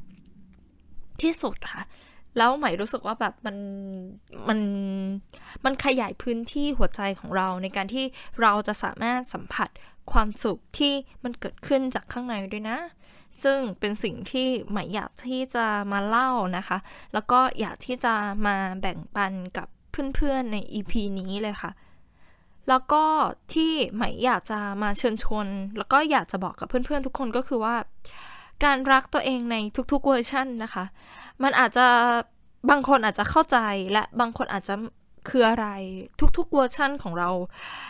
[1.21, 1.83] ที่สุดค่ะ
[2.39, 3.57] แล้วใหม่รู้สึกว่าแบบมัน
[4.49, 4.59] มัน
[5.65, 8.05] มันขยายพื้นที่หัวใจของเราในการที่
[8.41, 9.69] เราจะสามารถสัมผัส
[10.11, 10.93] ความสุขที่
[11.23, 12.79] มันเกิดขึ้นจากข้างในด้วยนะ
[13.43, 16.77] ซึ่งเป็นสิ่งที่ใหม่อยากที่จะมาเล่านะคะ
[17.13, 18.13] แล้วก็อยากที่จะ
[18.45, 19.67] มาแบ่งปันกับ
[20.15, 21.71] เพื่อนๆใน EP นี้เลยค่ะ
[22.69, 23.03] แล้วก็
[23.53, 27.75] ที่ใหม่อยากจะมาเชิญชวน แล้วก็อยากจะบอกกับเพื่อนๆทุกคนก็คือว่า
[28.65, 29.55] การรักตัวเองใน
[29.91, 30.85] ทุกๆเวอร์ชันนะคะ
[31.43, 31.85] มันอาจจะ
[32.69, 33.57] บางคนอาจจะเข้าใจ
[33.91, 34.75] และบางคนอาจจะ
[35.29, 35.67] คืออะไร
[36.37, 37.29] ทุกๆเวอร์ชันของเรา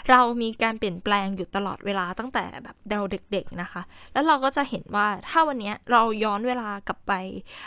[0.09, 3.81] เรามีการเปลี่ยนแปลงอยู่ตลอดเวลาตั้งแต่แบบเราเด็กๆนะคะ
[4.13, 7.13] แล้วเราก็จะเห็นว่าถ้าวันนี้เราย้อนเวลากลับไป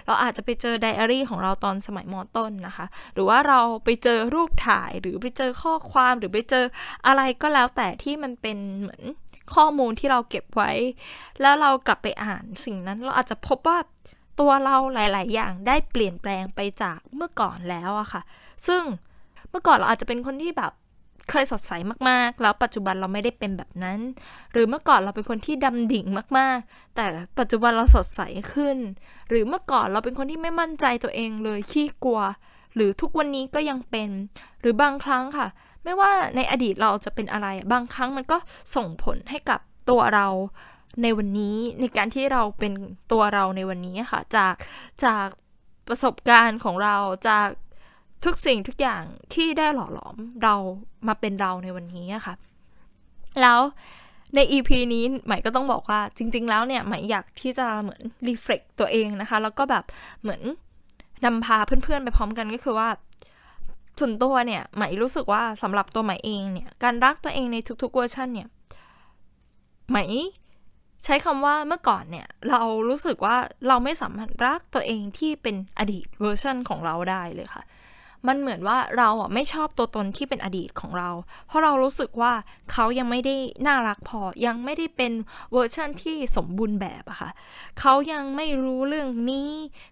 [0.06, 6.64] เราอาจจะไปเจอไดอารี่ของเราตอนสมัยมต้นนะคะ หรือว่าเราไปเจอรูปถ่ายหรือไปเจอข้อความหรือไปเจอ
[7.06, 9.02] อะไรก็แล้วแต่ที่มันเป็นเหมือน
[9.54, 10.70] ข้อมูลที่เราเก็บไว้
[11.40, 13.78] แล้วเรากลับไปอ่านสิ่งนั้นเราอาจจะพบว่า
[14.40, 18.22] ตัวเราหลาย ๆ อย่างได้เปลี่ยนแปลงไปจากเมื่อก่อนแล้วอะค่ะ
[18.66, 18.82] ซึ่ง
[19.50, 20.72] เมื่อก่อนเราอาจจะเป็นคนที่แบบ
[21.30, 21.72] เคยสดใส
[22.08, 23.98] มาก ๆ แล้วปัจจุบันเราไม่ได้เป็นแบบนั้น
[24.52, 26.06] หรือเมื่อก่อนเราเป็นคนที่ดำดิ่ง
[26.38, 27.06] มาก ๆ แต่
[27.38, 28.20] ปัจจุบันเราสดใส
[28.52, 28.76] ขึ้น
[29.28, 32.20] หรือเมื่อก่อนเราเป็นคนที่ไม่มั่นใจตัวเองเลยขี้กลัว
[32.74, 34.10] หรือทุกวันนี้ก็ยังเป็น
[34.60, 35.46] หรือบางครั้งค่ะ
[35.84, 38.38] ไม่ว่าในอดีตเราจะเป็นอะไร บางครั้งมันก็
[38.76, 39.60] ส่งผลให้กับ
[39.90, 40.26] ตัวเรา
[41.02, 42.72] ในวันนี้ในการที่เราเป็น
[43.12, 44.54] ตัวเราในวันนี้ค่ะ จาก
[45.04, 45.26] จาก
[45.88, 46.96] ประสบการณ์ของเรา
[47.28, 47.48] จาก
[48.24, 49.02] ทุกสิ่งทุกอย่าง
[49.34, 50.54] ที่ได้หล่อหลอมเรา
[51.08, 52.34] มาเป็นเราในวันนี้ค่ะ
[53.42, 53.60] แล้ว
[54.34, 59.84] ใน EP นี้ใหม่ก็ต้องบอกว่าจริง ๆ แล้วเนี่ยใหม่อยากที่จะเหมือนรีเฟล็กตัวเองนะคะ แล้วก็แบบ
[60.22, 60.42] เหมือน
[61.24, 62.88] นำพาเพื่อนๆ ไปพร้อมกันก็คือว่า
[63.98, 68.48] ส่วนตัวเนี่ยใหม่รู้สึกว่าสำหรับตัวใหม่เองเนี่ย การรักตัวเองในทุกๆเวอร์ชันเนี่ย
[69.90, 70.04] ใหม่
[71.04, 73.36] ใช้คำว่าเมื่อก่อนเนี่ย เรารู้สึกว่า
[73.68, 77.64] เราไม่สามารถรักตัวเองที่เป็นอดีตเวอร์ชันของเราได้เลยค่ะ
[78.28, 81.10] มันเหมือนว่าเราอะไม่ชอบตัวตนที่เป็นอดีตของเรา
[81.46, 82.32] เพราะเรารู้สึกว่า
[82.72, 83.36] เขายังไม่ได้
[83.66, 85.12] น่ารักพอ ยังไม่ได้เป็น
[85.52, 87.30] เวอร์ชันที่สมบูรณ์แบบอะค่ะ
[87.80, 89.50] เขายังไม่รู้เรื่องนี้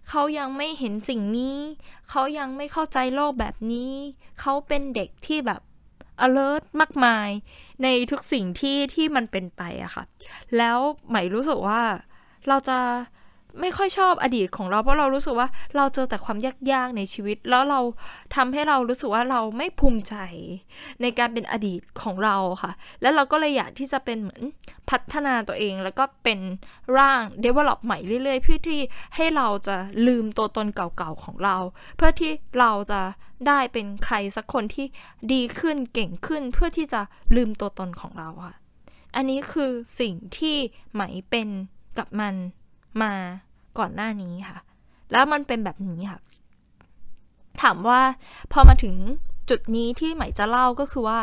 [0.09, 1.57] เขายังไม่เห็นสิ่งนี้
[2.09, 3.91] เขายังไม่เข้าใจโลกแบบนี้
[4.41, 5.61] เขาเป็นเด็กที่แบบ
[6.25, 7.29] alert มากมาย
[7.83, 10.03] ในทุกสิ่งที่ที่มันเป็นไปอะค่ะ
[10.57, 10.77] แล้ว
[11.09, 11.81] ใหม่รู้สึกว่า
[12.47, 12.79] เราจะ
[13.59, 16.37] ไม่ค่อยชอบอดีตของเราเพราะเรารู้สึกว่าเราเจอแต่ความ
[16.71, 17.79] ยากๆในชีวิต แล้วเรา
[18.35, 20.15] ทำให้เรารู้สึกว่าเราไม่ภูมิใจ
[21.01, 24.41] ในการเป็นอดีตของเราค่ะ แล้วเราก็เลยอยากที่จะเป็นเหมือน
[24.89, 26.39] พัฒนาตัวเอง แล้วก็เป็น
[26.97, 28.79] ร่าง develop ใหม่เรื่อยๆเพื่อที่
[29.15, 29.75] ให้เราจะ
[30.07, 31.57] ลืมตัวตนเก่าๆของเรา
[31.97, 33.01] เพื่อที่เราจะ
[33.47, 34.85] ได้เป็นใครสักคนที่
[35.33, 37.01] ดีขึ้นเก่งขึ้น เพื่อที่จะ
[37.35, 38.55] ลืมตัวตนของเราค่ะ
[39.15, 40.57] อันนี้คือสิ่งที่
[40.93, 41.49] ไหมเป็น
[41.97, 42.35] กับมัน
[43.01, 43.13] มา
[43.79, 44.59] ก่อนหน้านี้ค่ะ
[45.11, 46.19] แล้วมันเป็นแบบนี้ค่ะ
[47.61, 48.01] ถามว่า
[48.51, 48.95] พอมาถึง
[49.49, 51.19] จุดนี้ที่ไหมจะเล่าก็คือว่า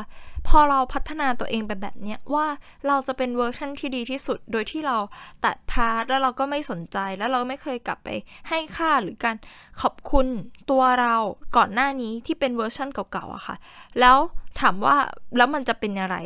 [0.48, 2.46] พอเราพัฒนาตัวเองไปแบบนี้ว่า
[2.86, 4.96] เราจะเป็นเวอร์ชันที่ดีที่สุด โดยที่เรา
[5.44, 8.08] ตัด part แล้วเราก็ไม่สนใจแล้วเราไม่เคยกลับไป
[8.48, 9.36] ให้ค่าหรือการ
[9.80, 10.26] ขอบคุณ
[10.70, 11.16] ตัวเรา
[11.56, 13.56] ก่อนหน้านี้ที่เป็นเวอร์ชันเก่าๆอะค่ะ
[14.00, 14.16] แล้ว
[14.60, 14.96] ถามว่า
[15.36, 16.16] แล้วมันจะเป็นอะไร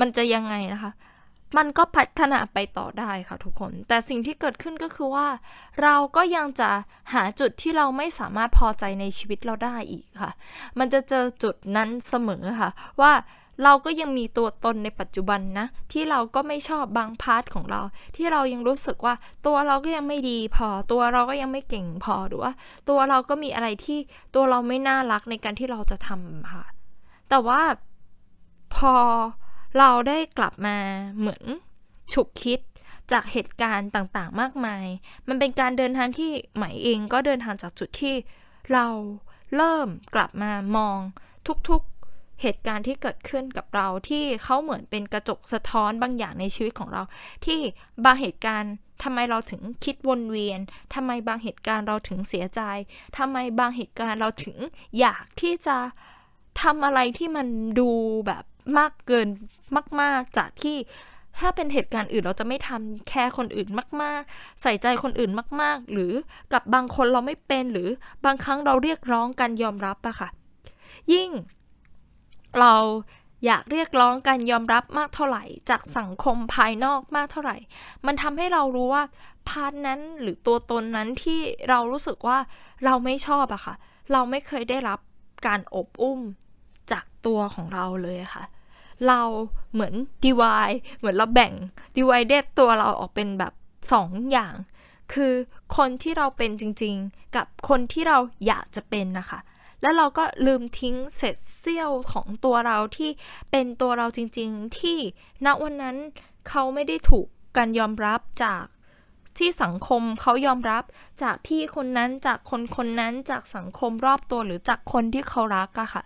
[0.00, 0.92] มันจะยังไงนะคะ
[1.56, 5.26] มันก็พัฒนาไปต่อได้ค่ะทุกคน แต่สิ่งที่เกิดขึ้นก็คือว่า
[5.82, 6.70] เราก็ยังจะ
[7.12, 10.32] หาจุดที่เราไม่สามารถพอใจในชีวิตเราได้อีกค่ะ
[10.78, 12.70] มันจะเจอจุดนั้นเสมอค่ะ
[13.02, 13.12] ว่า
[13.64, 17.80] เราก็ยังมีตัวตนในปัจจุบันนะ ที่เราก็ไม่ชอบบางพาร์ทของเรา
[18.16, 19.14] ที่เรายังรู้สึกว่า
[19.46, 22.52] ตัวเราก็ยังไม่ดีพอ ตัวเราก็ยังไม่เก่งพอหรือว่า
[22.88, 23.98] ตัวเราก็มีอะไรที่
[24.34, 26.64] ตัวเราไม่น่ารักในการที่เราจะทำค่ะ
[27.28, 27.60] แต่ว่า
[28.76, 28.94] พอ
[29.78, 30.76] เราได้กลับมา
[31.18, 31.44] เหมือน
[32.12, 32.60] ฉุกคิด
[33.12, 34.86] จากเหตุการณ์ต่างๆ มากมาย
[35.28, 38.14] มันเป็นการเดินทางที่ใหม่เองก็เดินทางจากจุดที่
[38.72, 38.86] เรา
[39.56, 40.98] เริ่มกลับมามอง
[41.68, 47.02] ทุกๆเหตุการณ์ที่เกิดขึ้นกับเราที่เขาเหมือนเป็นกระจกสะท้อนบางอย่างในชีวิตของเรา
[47.44, 47.60] ที่
[48.04, 50.60] บางเหตุการณ์ทำไมเราถึงคิดวนเวียน
[50.94, 52.60] ทำไมบางเหตุการณ์เราถึงเสียใจ
[53.18, 54.56] ทำไมบางเหตุการณ์เราถึง
[55.00, 55.76] อยากที่จะ
[56.62, 57.46] ทำอะไรที่มัน
[57.80, 57.90] ดู
[58.26, 58.44] แบบ
[58.78, 59.28] มากเกิน
[60.00, 60.76] มาก ๆ จากที่
[61.40, 63.68] ถ้าเป็นเหตุการณ์อื่นเราจะไม่ทำแค่คนอื่น
[64.02, 66.12] มาก ๆ ใส่ใจคนอื่นมาก ๆ หรือ
[66.52, 67.88] กับบางคนเราไม่เป็นหรือ
[68.24, 70.28] บางครั้งเราเรียกร้องการยอมรับอะค่ะ
[71.12, 71.30] ยิ่ง
[72.60, 72.74] เรา
[73.46, 77.56] อยากเรียกร้องการยอมรับมากเท่าไหร่ จากสังคมภายนอกมากเท่าไหร่
[78.06, 79.04] มันทำให้เรารู้ว่า
[79.48, 82.38] พาร์ทนั้นหรือตัวตนนั้นที่เรารู้สึกว่า
[82.84, 83.74] เราไม่ชอบอะค่ะ
[84.12, 85.00] เราไม่เคยได้รับ
[85.46, 86.20] การอบอุ้ม
[86.92, 88.44] จากตัวของเราเลยค่ะ
[89.06, 89.20] เรา
[89.72, 91.52] เหมือน divide เหมือนเราแบ่ง
[91.96, 93.52] divided ตัวเราออกเป็นแบบ
[93.92, 94.54] สองอย่าง
[95.12, 95.32] คือ
[95.76, 99.40] คนที่เราเป็นจริงๆ กับคนที่เราอยากจะเป็นนะคะ
[99.82, 103.10] แล้วเราก็ลืมทิ้งเศษเสี้ยวของตัวเราที่
[103.50, 104.98] เป็นตัวเราจริงๆ ที่
[105.44, 105.96] ณวันนั้น
[106.48, 108.64] เขาไม่ได้ถูกการยอมรับจาก
[109.38, 110.84] ที่สังคมเขายอมรับ
[111.22, 116.02] จากพี่คนนั้นจากคนคนนั้นจากสังคมรอบตัวหรือจากคนที่เขารักอะค่ะ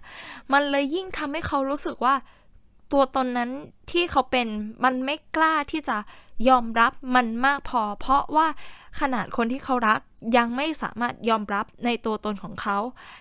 [0.52, 2.14] มันเลยยิ่งทำให้เขารู้สึกว่า
[2.92, 3.50] ตัวตนนั้น
[3.90, 4.48] ที่เขาเป็น
[4.84, 5.96] มันไม่กล้าที่จะ
[6.48, 8.46] ยอมรับมันมากพอ เพราะว่า
[9.00, 10.00] ขนาดคนที่เขารัก
[10.36, 12.78] ยังไม่สามารถยอมรับในตัวตนของเขา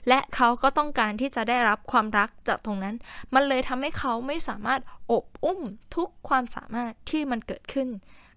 [0.07, 2.95] และเขาก็ต้องการที่จะได้รับความรักจากตรงนั้น
[3.34, 4.79] มันเลยทำให้เขาไม่สามารถ
[5.12, 5.60] อบอุ้ม
[5.95, 7.88] ทุกความสามารถที่มันเกิดขึ้น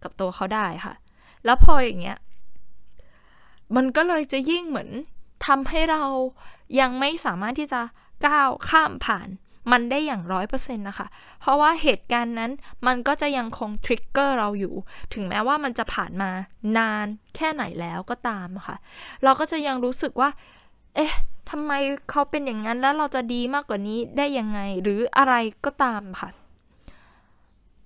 [0.03, 0.95] กับตัวเขาได้ค่ะ
[1.45, 2.19] แล้วพออย่างเงี้ย
[3.77, 4.91] มันก็เลยจะยิ่งเหมือน
[5.47, 6.05] ทำให้เรา
[6.81, 7.81] ยังไม่สามารถที่จะ
[8.27, 9.29] ก้าวข้ามผ่าน
[9.73, 11.07] มันได้อย่างร้อยเปอร์เซ็นต์นะคะ
[11.41, 12.51] เพราะว่าเหตุการณ์นั้น
[12.87, 14.75] มันก็จะยังคงทริกเกอร์เราอยู่
[15.15, 16.31] ถึงแม้ว่ามันจะผ่านมา
[16.79, 18.77] นานแค่ไหนแล้วก็ตามค่ะ
[19.25, 20.29] เราก็จะยังรู้สึกว่า
[20.95, 21.13] เอ๊ะ
[21.51, 21.73] ทำไม
[22.11, 26.31] เขาเป็นอย่างนั้นแล้วเราจะดีมากกว่านี้ได้ยังไงหรืออะไรก็ตามค่ะ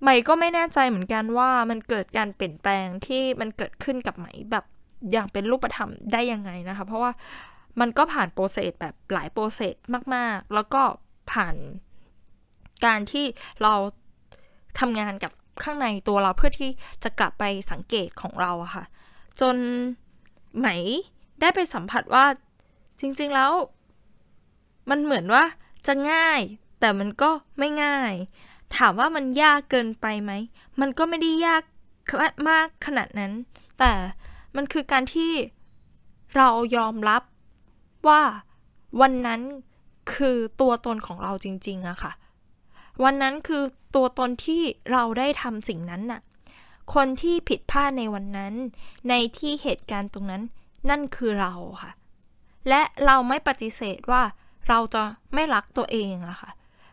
[0.01, 4.65] ใหม่ก็ไม่แน่ใจเหมือนกันว่ามันเกิดการเปลี่ยนแปลงที่มันเกิดขึ้นกับใหมแบบ
[5.11, 7.11] อย่างเป็นรูปธรรมได้ยังไงนะคะ เพราะว่า
[7.79, 9.75] มันก็ผ่านโปรเซสแบบหลายโปรเซส
[10.15, 10.81] มาก ๆ แล้วก็
[11.31, 11.55] ผ่าน
[12.85, 13.25] การที่
[13.61, 13.73] เรา
[14.79, 15.31] ทำงานกับ
[15.63, 16.69] ข้างในตัวเราเพื่อที่
[17.03, 18.85] จะกลับไปสังเกตของเราค่ะ
[19.41, 19.57] จน
[20.57, 20.67] ไหม
[21.41, 22.25] ได้ไปสัมผัสว่า
[22.99, 23.51] จริงๆแล้ว
[24.89, 25.43] มันเหมือนว่า
[25.87, 26.39] จะง่าย
[26.79, 28.13] แต่มันก็ไม่ง่าย
[28.75, 30.31] ถามว่ามันยากเกินไปไหม
[30.81, 31.63] มันก็ไม่ได้ยาก
[32.49, 33.31] มากขนาดนั้น
[33.79, 33.91] แต่
[34.55, 35.31] มันคือการที่
[36.35, 37.23] เรายอมรับ
[38.07, 38.21] ว่า
[39.01, 39.41] วันนั้น
[40.13, 42.11] คือตัวตนของเราจริงๆอะค่ะ
[43.03, 43.63] วันนั้นคือ
[43.95, 46.21] ตัวตนที่เราได้ทำสิ่งนั้นน่ะ
[46.93, 48.53] คนที่ผิดพลาดในวันนั้น
[49.09, 50.43] ในที่เหตุการณ์ตรงนั้น
[50.89, 51.91] นั่นคือเราค่ะ
[52.69, 54.23] และเราไม่ปฏิเสธว่า
[54.69, 56.51] เราจะไม่รักตัวเองอะค่ะ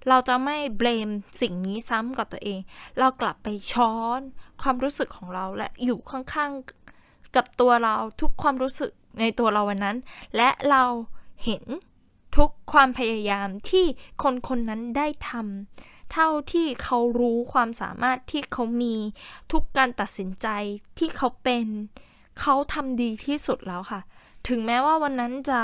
[0.09, 1.09] เราจะไม่เบลม
[1.41, 2.61] สิ่งนี้ซ้ำกับตัวเอง
[2.99, 4.21] เรากลับไปช้อน
[4.63, 9.97] ความรู้สึกของเราและอยู่ข้างๆกับตัวเราทุกความรู้สึกในตัวเราวันนั้น
[10.37, 10.83] และเรา
[11.45, 11.65] เห็น
[12.37, 13.85] ทุกความพยายามที่
[14.23, 18.95] คนคนนั้นได้ทำเท่าที่เขารู้ความสามารถที่เขามี
[19.53, 20.47] ทุกการตัดสินใจ
[20.99, 21.67] ที่เขาเป็น
[22.41, 24.01] เขาทำดีที่สุดแล้วค่ะ
[24.49, 25.61] ถึงแม้ว่าวันนั้นจะ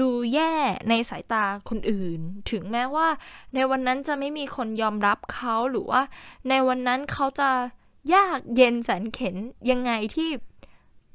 [0.00, 0.52] ดูแย่
[0.88, 3.08] ในสายตาคนอื่น ถึงแม้ว่า
[3.54, 6.02] ในวันนั้นจะไม่มีคนยอมรับเขาหรือว่า
[6.48, 7.50] ในวันนั้นเขาจะ
[8.14, 9.36] ยากเย็นแสนเข็น
[9.70, 10.30] ยังไงที่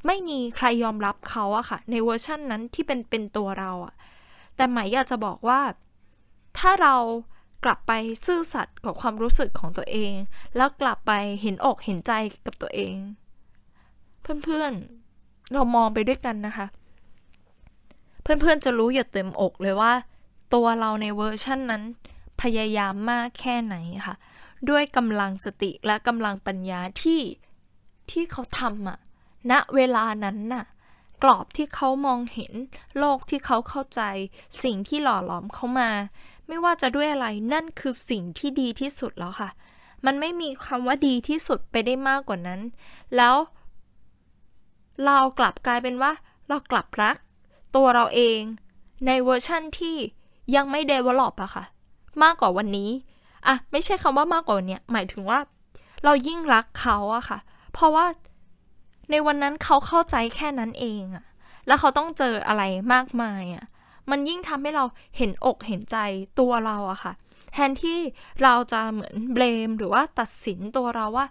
[0.06, 3.94] ไม่มีใครยอมรับเขาอะค่ะ ในเวอร์ชั่นนั้นที่เป็นเป็นตัวเราอะ
[4.62, 5.62] แต่หมายอยากจะบอกว่า
[6.58, 6.96] ถ้าเรา
[7.64, 7.92] กลับไป
[8.26, 10.14] ซื่อสัตย์กับความรู้สึกของตัวเอง
[10.56, 12.12] แล้วกลับไปเห็นอกเห็นใจ
[12.46, 12.96] กับตัวเอง
[14.44, 16.68] เพื่อนๆ เรามองไปด้วยกันนะคะ
[18.22, 19.94] เพื่อนๆจะรู้อยู่เต็มอกเลยว่า
[20.54, 21.84] ตัวเราในเวอร์ชั่นนั้น
[22.42, 23.76] พยายามมากแค่ไหน
[24.08, 24.16] ค่ะ
[24.70, 27.22] ด้วยกำลังสติและกำลังปัญญาที่
[28.12, 29.00] ที่เขาทำอะ
[29.52, 30.66] ณเวลานั้นน่ะ
[31.24, 32.54] กรอบที่เขามองเห็น
[33.00, 34.02] โลกที่เขาเข้าใจ
[34.64, 35.90] สิ่งที่หล่อหลอมเขามา
[36.48, 39.50] ไม่ว่าจะด้วยอะไรนั่นคือสิ่งที่ดีที่สุดแล้วค่ะ
[40.06, 42.62] มันไม่มีคำว่าดีที่สุดไปได้มากกว่านั้น
[43.16, 43.36] แล้ว
[45.06, 46.12] เรากลับกลายเป็นว่า
[46.48, 47.16] เรากลับรัก
[47.76, 48.40] ตัวเราเอง
[49.06, 49.96] ในเวอร์ชั่นที่
[50.56, 51.64] ยังไม่เดเวลลอปอะค่ะ
[52.24, 52.90] มากกว่าวันนี้
[53.48, 55.40] อะไม่ใช่คำว่ามากกว่าวันนี้หมายถึงว่า
[56.04, 57.40] เรายิ่งรักเขาอะค่ะ
[57.74, 58.06] เพราะว่า
[59.10, 61.26] ในวันนั้นเขาเข้าใจแค่นั้นเองอะ
[61.68, 63.66] แล้วเขาต้องเจออะไรมากมายอะ
[64.10, 64.86] มันยิ่งทำให้เรา
[65.18, 65.98] เห็นอกเห็นใจ
[66.40, 67.14] ตัวเราอะค่ะ
[67.54, 68.00] แทนที่
[68.44, 71.28] เราจะเหมือนเบลมหรือว่าตัดสินตัวเราว่า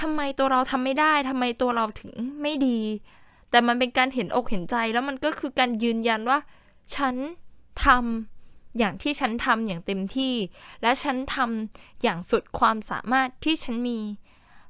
[0.00, 2.80] ทำไมตัวเราทำไม่ได้ทำไมตัวเราถึงไม่ดี
[3.50, 6.38] แต่มันเป็นการเห็นอกเห็นใจแล้วมันก็คือการยืนยันว่า
[6.96, 7.14] ฉัน
[7.84, 10.34] ทำอย่างที่ฉันทำอย่างเต็มที่
[10.82, 13.98] และฉันทำอย่างสุดความสามารถที่ฉันมี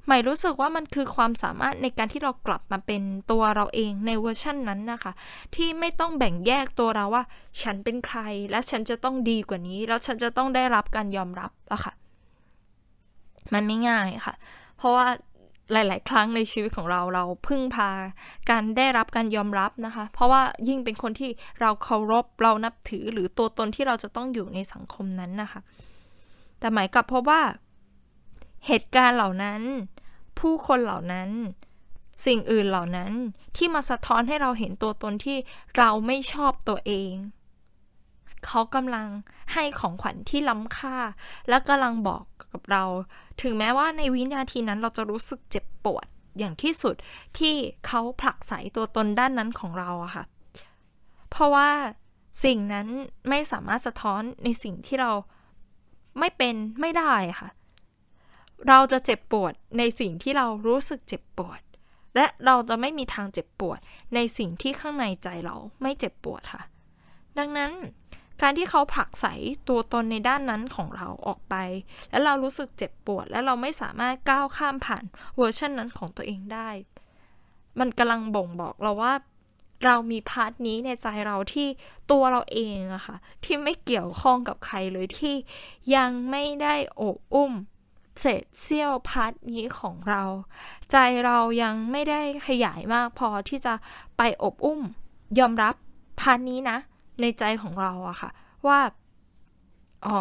[0.06, 5.12] ไหมรู้สึกว่ามันคือความสามารถในการที่เรากลับมาเป็นตัวเราเองในเวอร์ชั่นนั้นนะคะ
[5.54, 7.24] ที่ไม่ต้องแบ่งแยกตัวเราว่า
[7.62, 11.92] ฉันเป็นใครและฉันจะต้องดีกว่านี้ แล้วฉันจะต้องได้รับการยอมรับอะค่ะ
[13.52, 14.34] มันไม่ง่ายค่ะ
[14.78, 15.06] เพราะว่า
[15.72, 17.90] หลาย ๆ ครั้งในชีวิตของเราเราพึ่งพา
[18.50, 25.60] การได้รับการยอมรับนะคะ เพราะว่ายิ่งเป็นคนที่เราเคารพเรานับถือหรือตัวตนที่เราจะต้องอยู่ในสังคมนั้นนะคะ
[26.58, 27.42] แต่หมายกลับพบว่า
[28.66, 29.62] เหตุการณ์เหล่านั้น
[30.38, 31.30] ผู้คนเหล่านั้น
[32.26, 33.12] สิ่งอื่นเหล่านั้น
[33.56, 35.36] ที่มาสะท้อนให้เราเห็นตัวตนที่
[35.78, 37.12] เราไม่ชอบตัวเอง
[38.46, 39.06] เขากำลัง
[39.52, 40.96] ให้ของขวัญที่ล้ำค่า
[41.48, 42.84] และกำลังบอกกับเรา
[43.42, 46.06] ถึงแม้ว่าในวินาทีนั้นเราจะรู้สึกเจ็บปวด
[46.38, 46.94] อย่างที่สุด
[47.38, 47.54] ที่
[47.86, 50.24] เขาผลักใสตัวตนด้านนั้นของเราอะค่ะ
[51.30, 51.68] เพราะว่า
[52.44, 52.88] สิ่งนั้น
[53.28, 55.12] ไม่สามารถสะท้อนในสิ่งที่เรา
[56.18, 57.48] ไม่เป็นไม่ได้ค่ะ
[58.68, 61.60] เราจะเจ็บปวดในสิ่งที่เรารู้สึกเจ็บปวด
[62.14, 63.80] และเราจะไม่มีทางเจ็บปวด
[64.14, 66.62] ในสิ่งที่ข้างในใจเราไม่เจ็บปวดค่ะ
[67.38, 67.72] ดังนั้น
[68.42, 69.26] การที่เขาผลักใส
[69.68, 71.54] ตัวตนในด้านนั้นของเราออกไป
[72.10, 75.04] แล้วเรารู้สึกเจ็บปวด และเราไม่สามารถก้าวข้ามผ่าน
[75.36, 76.68] เวอร์ชันนั้นของตัวเองได้
[77.78, 79.12] มันกำลังบ่งบอกเราว่า
[79.84, 81.68] เรามี part นี้ในใจเราที่
[82.10, 85.34] ตัวเราเองอะค่ะที่ไม่เกี่ยวข้องกับใครเลยที่
[85.96, 87.52] ยังไม่ได้โอบอุ้ม
[88.20, 90.22] เศษเสี้ยว part นี้ของเรา
[90.90, 93.74] ใจเรายังไม่ได้ขยายมากพอที่จะ
[94.16, 94.80] ไปโอบอุ้ม
[95.38, 95.74] ยอมรับ
[96.20, 96.76] part นี้นะ
[97.20, 98.30] ในใจของเราอะค่ะ
[98.66, 98.80] ว่า
[100.06, 100.20] อ๋อ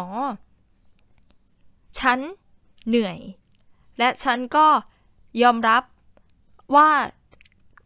[1.98, 2.18] ฉัน
[2.88, 3.18] เหนื่อย
[3.98, 4.66] และฉันก็
[5.42, 5.82] ยอมรับ
[6.76, 6.88] ว่า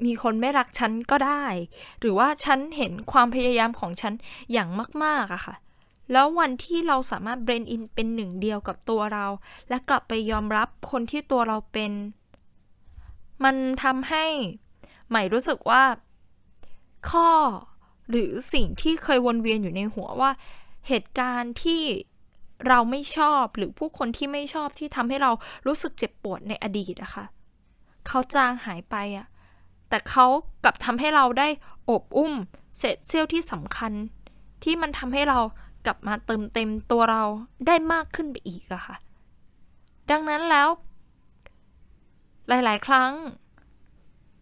[0.05, 1.45] มีคนไม่รักฉันก็ได้
[2.01, 4.13] หรือว่าฉันเห็นความพยายามของฉัน
[4.53, 4.69] อย่าง
[5.05, 5.55] มาก ๆอะค่ะ
[6.13, 9.27] แล้ววันที่เราสามารถเบรนอินเป็นหนึ่งเดียวกับตัวเรา
[9.69, 11.93] และกลับไปยอมรับคนที่ตัวเราเป็น
[13.45, 14.25] มันทำให้
[15.09, 15.83] ใหม่รู้สึกว่า
[17.11, 17.31] ข้อ
[18.11, 20.31] หรือสิ่งที่เคยวนเวียนอยู่ในหัวว่า
[20.89, 21.83] เหตุการณ์ที่
[22.69, 25.31] เราไม่ชอบหรือผู้คนที่ไม่ชอบที่ทำให้เรา
[25.67, 27.25] รู้สึกเจ็บปวดในอดีตอะคะ่ะ
[28.07, 29.27] เขาจางหายไปอะ
[29.89, 30.27] แต่เขา
[30.65, 31.49] กลับทำให้เราได้
[31.91, 32.33] อบอุ้ม
[32.77, 33.93] เศษเสี้ยวที่สำคัญ
[34.65, 35.39] ที่มันทำให้เรา
[35.87, 37.23] กลับมาเติมเต็มตัวเรา
[37.67, 38.97] ได้มากขึ้นไปอีกอะค่ะ
[40.11, 40.69] ดังนั้นแล้ว
[42.49, 43.13] หลาย ๆ ครั้ง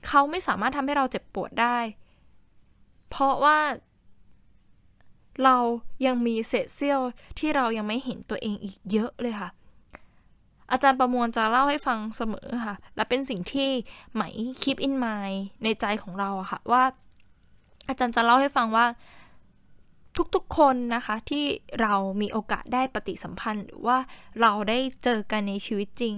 [0.06, 1.78] เขาไม่สามารถทำให้เราเจ็บปวดได้
[3.10, 3.58] เพราะว่า
[5.44, 5.56] เรา
[6.06, 7.00] ยังมีเศษเสี้ยว
[7.38, 9.50] ที่เรายังไม่เห็นตัวเองอีกเยอะเลยค่ะ
[10.70, 13.70] อาจารย์ประมวลจะเล่าให้ฟังเสมอค่ะ และเป็นสิ่งที่
[14.12, 14.22] ไหม
[14.62, 15.06] คิปอินไม
[15.62, 16.82] ในใจของเราอะค่ะว่า
[17.88, 18.86] อาจารย์จะเล่าให้ฟังว่า
[20.34, 21.44] ทุกๆคนนะคะที่
[21.80, 23.98] เรามีโอกาสได้ปฏิสัมพันธ์ หรือว่า
[24.40, 26.16] เราได้เจอกันในชีวิตจริง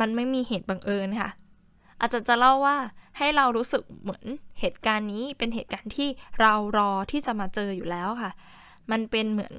[0.00, 1.30] มันไม่มีเหตุบังเอิญค่ะ
[2.00, 2.76] อาจารย์จะเล่าว่า
[3.18, 4.24] ให้เรารู้สึกเหมือน
[4.60, 6.08] เหตุการณ์นี้เป็นเหตุการณ์ที่
[6.40, 8.32] เรารอที่จะมาเจออยู่แล้วค่ะ
[8.90, 9.54] มันเป็นเหมือน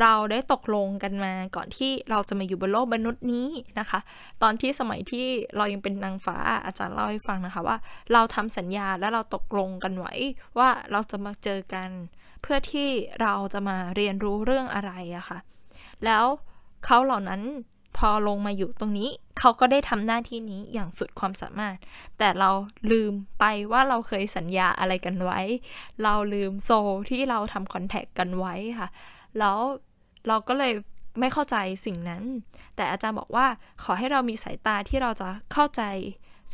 [0.00, 3.48] เราได้ตกลงกันมาก่อนที่เราจะมาอยู่บนโลกมนุษย์นี้
[3.78, 4.00] นะคะ
[4.42, 7.76] ตอนที่สมัยที่เรายังเป็นนางฟ้าอาจารย์เล่าให้ฟังนะคะว่า
[8.12, 10.14] เราทำสัญญาและเราตกลงกันไว้
[10.58, 11.90] ว่าเราจะมาเจอกัน
[12.42, 12.88] เพื่อที่
[13.22, 15.38] เราจะมาเรียนรู้เรื่องอะไรอะคะ่ะ
[16.04, 16.24] แล้ว
[16.84, 17.42] เขาเหล่านั้น
[17.96, 21.76] พอลงมาอยู่ตรงนี้ เขาก็ได้ทำหน้าที่นี้อย่างสุดความสามารถ
[22.18, 22.50] แต่เรา
[22.92, 25.40] ลืมไปว่าเราเคยสัญญาอะไรกันไว้
[26.02, 26.70] เราลืมโซ
[27.10, 28.88] ที่เราทำคอนแทคกันไว้ค่ะ
[29.38, 29.58] แล้ว
[30.28, 30.72] เราก็เลย
[31.20, 32.22] ไม่เข้าใจสิ่งนั้น
[32.76, 33.46] แต่อาจารย์บอกว่า
[33.82, 35.82] ขอให้เรามีสายตาที่เราจะเข้าใจ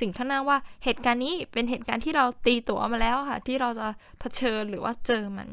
[0.00, 3.86] สิ่งข้างหน้าว่าเหตุการณ์นี้เป็นเหตุการณ์ที่เราตีตัวมาแล้วค่ะ ที่เราจะ
[4.20, 5.48] เผชิญหรือว่าเจอมัน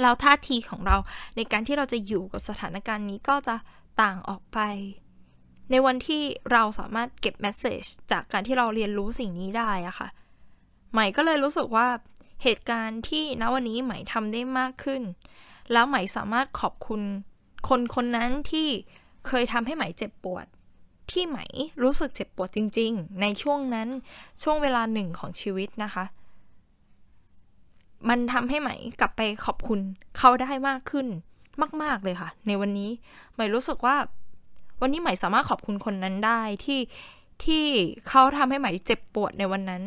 [0.00, 0.96] แล้วท่าทีของเรา
[1.36, 3.56] ในการที่เราจะอยู่กับสถานการณ์นี้ก็จะ
[4.02, 4.58] ต่างออกไป
[5.70, 6.22] ในวันที่
[6.52, 10.08] เราสามารถเก็บแมสเซจจากการที่เราเรียนรู้สิ่งนี้ได้อะค่ะ
[10.92, 11.88] ใหม่ก็เลยรู้สึกว่า
[12.42, 15.02] เหตุการณ์ที่ณวันนี้ใหม่ทำได้มากขึ้น
[15.72, 17.02] แล้วไหม่สามารถขอบคุณ
[17.68, 18.68] คนคนนั้นที่
[19.26, 20.46] เคยทำให้ไหม่เจ็บปวด
[21.10, 21.38] ที่ไหม
[21.82, 23.88] รู้สึกเจ็บปวดจริง ๆ ในช่วงนั้น
[24.42, 26.04] ช่วงเวลาหนึ่งของชีวิตนะคะ
[28.08, 29.80] มันทำให้ไหมกลับไปขอบคุณ
[30.18, 31.06] เขาได้มากขึ้น
[31.82, 32.90] มาก ๆ เลยค่ะ ในวันนี้
[33.34, 33.96] ไหมรู้สึกว่า
[34.80, 36.80] วันนี้ไหมสามารถขอบคุณคนนั้นได้ที่
[37.44, 37.64] ที่
[38.08, 39.82] เขาทำให้ไหมเจ็บปวดในวันนั้น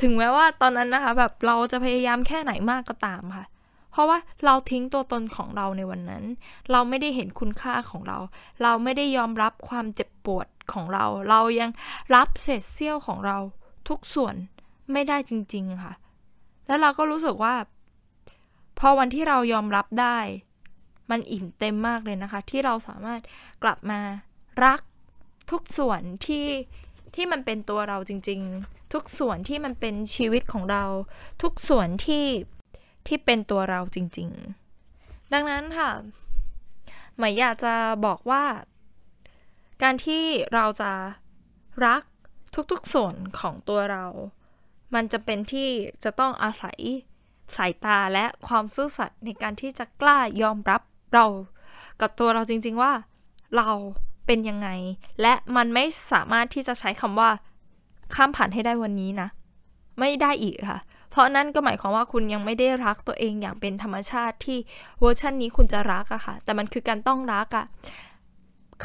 [0.00, 3.46] ถึงแม้ว่าตอนนั้นนะคะ แบบเราจะพยายามแค่ไหนมากก็ตามค่ะ
[3.92, 6.24] เพราะว่าเราทิ้งตัวตนของเราในวันนั้น
[6.70, 8.18] เราไม่ได้เห็นคุณค่าของเรา
[8.62, 11.70] เราไม่ได้ยอมรับความเจ็บปวดของเรา เรายัง
[12.14, 13.38] รับเศษเสี้ยวของเรา
[13.88, 14.34] ทุกส่วน
[14.92, 15.92] ไม่ได้จริง ๆ ค่ะ
[16.70, 17.54] แล้วเราก็รู้สึกว่า
[18.78, 20.18] พอวันที่เรายอมรับได้
[21.10, 23.20] มันอิ่มเต็มมากเลยนะคะ ที่เราสามารถ
[23.62, 24.00] กลับมา
[24.64, 24.80] รัก
[25.50, 26.46] ทุกส่วนที่
[27.14, 30.84] ที่มันเป็นตัวเราจริง ๆ ทุกส่วนที่มันเป็นชีวิตของเรา
[31.42, 32.26] ทุกส่วนที่
[33.06, 34.30] ที่เป็นตัวเราจริง
[34.82, 35.90] ๆ ดังนั้นค่ะ
[37.18, 37.74] หมายอยากจะ
[38.06, 38.44] บอกว่า
[39.82, 40.92] การที่เราจะ
[41.86, 42.02] รัก
[42.72, 44.04] ทุกๆส่วนของตัวเรา
[44.94, 45.68] มันจะเป็นที่
[46.04, 46.78] จะต้องอาศัย
[47.56, 50.80] สายตาและความซื่อสัตย์ในการที่จะกล้ายอมรับ
[51.14, 51.26] เรา
[52.00, 52.92] กับตัวเราจริงๆว่า
[53.56, 53.68] เรา
[54.26, 54.68] เป็นยังไง
[55.22, 57.30] และมันไม่สามารถที่จะใช้คำว่า
[58.14, 59.28] ข้ามผ่านให้ได้วันนี้นะ
[59.98, 60.78] ไม่ได้อีกค่ะ
[61.10, 64.58] เพราะนั่นก็หมายความว่าคุณยังไม่ได้รักตัวเองอย่างเป็นธรรมชาติที่
[65.00, 67.66] เวอร์ชันนี้คุณจะรักอะค่ะ แต่มันคือการต้องรักอะ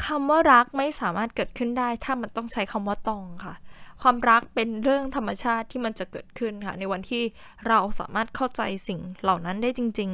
[0.04, 3.54] คำว่ารักไม่สามารถเกิดขึ้นได้ ถ้ามันต้องใช้คำว่าต้องค่ะ
[4.02, 7.22] ความรักเป็นเรื่องธรรมชาติที่มันจะเกิดขึ้นค่ะ ในวันที่
[7.68, 10.10] เราสามารถเข้าใจสิ่งเหล่านั้นได้จริง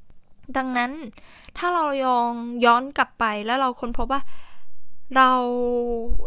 [0.00, 0.92] ๆ ดังนั้น
[1.58, 2.32] ถ้าเรายอง
[2.64, 4.20] ย้อนกลับไปแล้วเราค้นพบว่า
[5.16, 5.30] เรา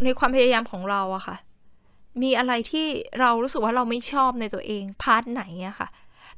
[0.03, 1.37] ในความพยายามของเราอะค่ะ
[2.21, 2.85] มีอะไรที่
[3.19, 5.87] เรารู้สึกว่าเราไม่ชอบในตัวเองพาร์ทไหนอะค่ะ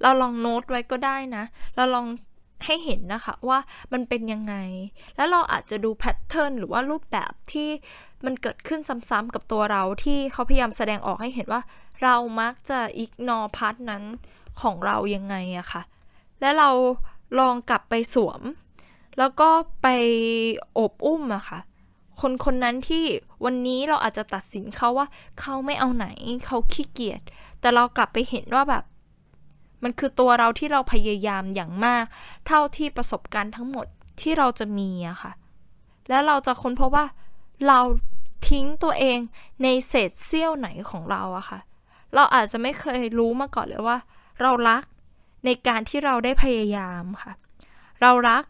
[0.01, 1.43] เราลองโน้ตไว้ก็ได้นะ
[1.75, 2.05] เราลอง
[2.65, 3.59] ให้เห็นนะคะว่า
[3.93, 4.55] มันเป็นยังไง
[5.15, 7.69] แล้วเราอาจจะดู pattern หรือว่ารูปแบบที่
[8.25, 11.61] มันเกิดขึ้นซ้ำๆกับตัวเราที่เขาพยายามแสดงออกให้เห็นว่า
[12.03, 14.03] เรามักจะ ignore part นั้น
[14.61, 15.81] ของเรายังไงอะค่ะ
[16.39, 16.69] และเรา
[17.39, 18.41] ลองกลับไปสวม
[19.17, 19.49] แล้วก็
[19.81, 21.59] ไปโอบอุ้มอะค่ะ
[22.21, 23.03] คนคนนั้นที่
[23.45, 25.07] วันนี้เราอาจจะตัดสินเขาว่า
[25.39, 26.07] เขาไม่เอาไหน
[26.45, 27.21] เขาขี้เกียจ
[27.59, 28.83] แต่เรากลับไปเห็นว่าแบบ
[29.83, 32.05] มันคือตัวเราที่เราพยายามอย่างมาก
[32.47, 33.85] เท่าที่ประสบการณ์ทั้งหมด
[34.21, 35.31] ที่เราจะมีอะค่ะ
[36.09, 37.05] แล้วเราจะค้นพบว่า
[37.67, 37.79] เรา
[38.49, 39.19] ทิ้งตัวเอง
[39.63, 41.59] ในเศษเสี้ยวไหนของเราอะค่ะ
[42.15, 43.97] เราอาจจะไม่เคยรู้มาก่อนเลยว่า
[44.41, 44.83] เรารัก
[45.45, 47.33] ในการที่เราได้พยายามค่ะ
[48.01, 48.43] เรารัก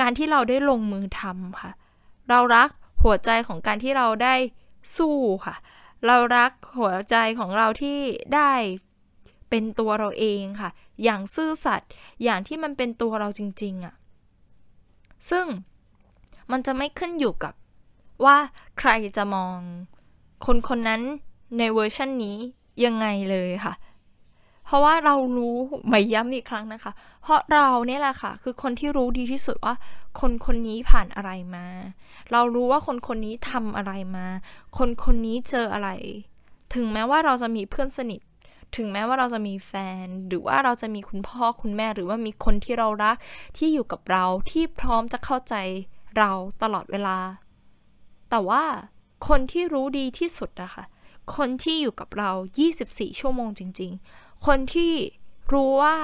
[0.00, 1.72] การที่เราได้ลงมือทำค่ะ
[2.30, 2.68] เรารัก
[3.02, 4.34] หัวใจของการที่เราได้
[4.96, 5.16] สู้
[5.46, 5.56] ค่ะ
[6.06, 7.98] เรารักหัวใจของเราที่
[8.34, 8.52] ได้
[9.50, 10.70] เป็นตัวเราเองค่ะ
[11.04, 11.90] อย่างซื่อสัตย์
[12.22, 13.94] อย่างที่มันเป็นตัวเราจริงๆอะ่ะ
[15.30, 15.46] ซึ่ง
[16.50, 17.54] มันจะไม่ขึ้นอยู่กับ
[18.24, 18.36] ว่า
[18.78, 19.58] ใครจะมอง
[20.46, 21.02] คนคนนั้น
[21.58, 22.36] ในเวอร์ชันนี้
[22.84, 23.74] ยังไงเลยค่ะ
[24.66, 25.56] เพราะว่าเรารู้
[25.88, 29.74] ไม่ย้ำอีกครั้งนะคะ เพราะเราเนี่ยแหละค่ะ คือคนที่รู้ดีที่สุดว่า
[30.20, 31.66] คนคนนี้ผ่านอะไรมา
[32.32, 34.26] เรารู้ว่าคนคนนี้ทำอะไรมา
[34.78, 35.90] คนคนนี้เจออะไร
[36.74, 38.20] ถึงแม้ว่าเราจะมีเพื่อนสนิท
[38.76, 39.72] ถึงแม้ว่าเราจะมีแฟ
[40.04, 43.16] น หรือว่าเราจะมีคุณพ่อคุณแม่ หรือว่ามีคนที่เรารัก
[43.56, 45.54] ที่อยู่กับเราที่พร้อมจะเข้าใจ
[46.18, 46.30] เรา
[46.62, 47.18] ตลอดเวลา
[48.30, 48.64] แต่ว่า
[49.28, 50.84] คนที่รู้ดีที่สุดอะคะ
[51.36, 52.30] คนที่อยู่กับเรา
[52.74, 54.92] 24 ชั่วโมงจริง ๆ คนที่
[55.52, 55.96] รู้ว่า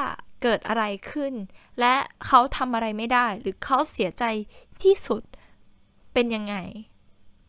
[0.43, 1.35] เกิดอะไรขึ้น
[1.81, 1.95] และ
[2.27, 4.25] เขาทำอะไรไม่ได้ หรือเขาเสียใจ
[4.83, 5.23] ที่สุด
[6.13, 6.57] เป็นยังไง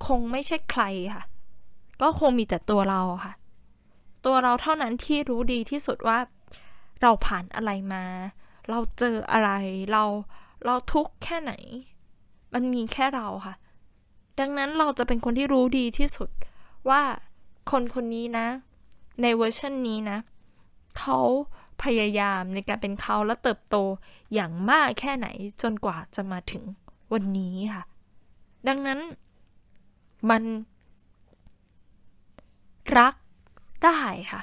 [0.05, 1.23] คงไม่ใช่ใครค่ะ
[2.01, 3.33] ก็คงมีแต่ตัวเราค่ะ
[4.25, 6.19] ตัวเราเท่านั้นที่รู้ดีที่สุดว่า
[7.01, 8.05] เราผ่านอะไรมา
[8.69, 9.49] เราเจออะไร
[9.91, 10.03] เรา
[10.65, 11.53] เราทุกข์แค่ไหน
[12.53, 13.55] มันมีแค่เราค่ะ
[14.39, 16.29] ดังนั้นเราจะเป็นคนที่รู้ดีที่สุด
[16.89, 17.01] ว่า
[17.71, 18.47] คนคนนี้นะ
[19.21, 20.17] ในเวอร์ชันนี้นะ
[20.99, 21.19] เขา
[21.83, 23.75] พยายามในการเป็นเขาและเติบโต
[24.33, 25.27] อย่างมากแค่ไหน
[25.61, 26.63] จนกว่าจะมาถึง
[27.13, 27.83] วันนี้ค่ะ
[28.67, 28.99] ดังนั้น
[30.29, 30.43] มัน
[32.97, 33.15] รัก
[33.85, 33.99] ได้
[34.31, 34.41] ค่ะ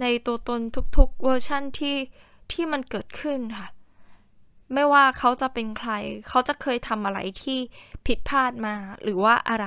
[0.00, 0.60] ในตัวตน
[0.96, 1.96] ทุกๆเวอร์ชั่นที่
[2.52, 3.68] ที่มันเกิดขึ้นค่ะ
[4.72, 5.92] ไม่ว่าเขาจะเป็นใคร
[6.28, 7.58] เขาจะเคยทำอะไรที่
[8.06, 9.66] ผิดพลาดมาหรือว่าอะไร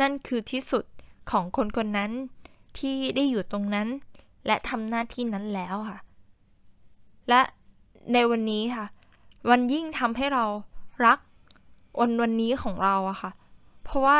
[0.00, 0.84] นั่นคือที่สุด
[1.30, 2.12] ของคนคนนั้น
[2.78, 3.88] ที่ได้อยู่ตรงนั้น
[4.46, 5.98] และทำหน้าที่นั้นแล้วค่ะ
[7.28, 7.40] และ
[8.12, 8.86] ในวันนี้ค่ะ
[9.50, 10.44] วันยิ่งทำให้เรา
[11.06, 11.18] รัก
[12.00, 13.30] วันวันนี้ของเราอะค่ะ
[13.84, 14.16] เพราะว่า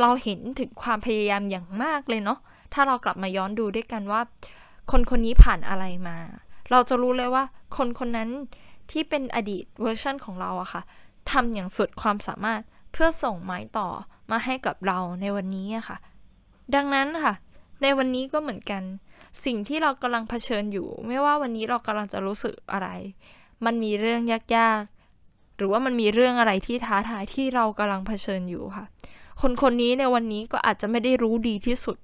[0.00, 2.38] เราเห็นถึงความพยายามอย่างมากเลยเนาะ
[2.72, 4.20] ถ้าเรากลับมาย้อนดูด้วยกันว่า
[4.90, 6.16] คนคนนี้ผ่านอะไรมา
[6.70, 7.44] เราจะรู้เลยว่า
[7.76, 8.30] คนคนนั้น
[8.90, 10.82] ที่เป็นอดีตเวอร์ชันของเราอะค่ะ
[11.30, 12.60] ทำอย่างสุดความสามารถ
[12.92, 13.88] เพื่อส่งไม้ต่อ
[14.30, 15.96] มาให้กับเราในวันนี้อะค่ะ
[16.74, 17.34] ดังนั้นค่ะ
[17.82, 18.82] ในวันนี้ก็เหมือนกัน
[19.44, 22.88] สิ่งที่เรากำลังเผชิญอยู่ ไม่ว่าวันนี้เรากำลังจะรู้สึกอะไร
[23.64, 24.20] มันมีเรื่อง
[24.56, 28.84] ยากๆ หรือว่ามันมีเรื่องอะไรที่ท้าทายที่เรากำลังเผชิญอยู่ค่ะ
[29.40, 31.98] คนคนนี้ในวันนี้ก็อาจจะไม่ได้รู้ดีที่สุด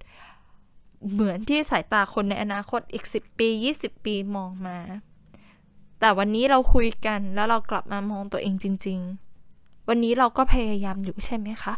[1.13, 3.49] เหมือนที่สายตาคนในอนาคตอีก 10 ปี
[3.81, 4.79] 20 ปีมองมา
[6.01, 8.99] แต่วันนี้เราคุยกันแล้วเรากลับมามองตัวเองจริง
[9.45, 11.75] ๆ วันนี้เราก็พยายามอยู่ใช่ไหมคะ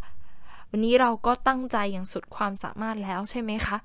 [0.70, 3.76] วันนี้เราก็ตั้งใจอย่างสุดความสามารถแล้วใช่ไหมคะ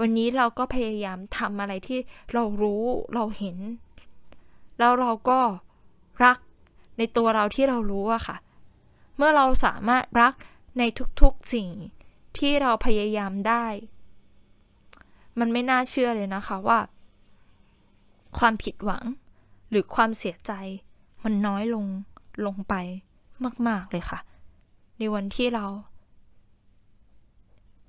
[0.00, 1.98] วันนี้เราก็พยายามทำอะไรที่
[2.32, 2.82] เรารู้
[3.14, 3.56] เราเห็น
[4.78, 5.38] แล้วเราก็
[6.24, 6.38] รัก
[6.98, 8.36] ในตัวเราที่เรารู้อะค่ะ
[9.16, 10.34] เมื่อเราสามารถรัก
[10.78, 10.82] ใน
[11.20, 11.68] ทุกๆสิ่ง
[12.38, 13.66] ที่เราพยายามได้
[15.38, 16.78] มันไม่น่าเชื่อเลยนะคะว่า
[18.38, 19.04] ความผิดหวัง
[19.70, 20.52] หรือความเสียใจ
[21.24, 21.86] มันน้อยลง
[22.46, 22.74] ลงไป
[23.68, 24.20] มาก ๆ เลยค่ะ
[24.98, 25.66] ในวันที่เรา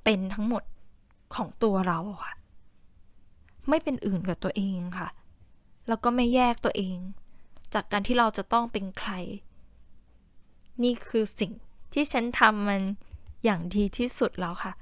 [0.04, 0.64] เป็นทั้งหมด
[1.36, 2.34] ของตัวเราค่ะ
[3.70, 5.08] ไม่เป็นอื่นกับตัวเองค่ะ
[5.88, 6.98] แล้วก็ไม่แยกตัวเอง
[7.74, 9.12] จากการที่เราจะต้องเป็นใคร
[10.84, 11.52] นี่คือสิ่ง
[11.94, 12.82] ที่ฉันทำมัน
[13.44, 14.74] อย่างดีที่สุดแล้วค่ะ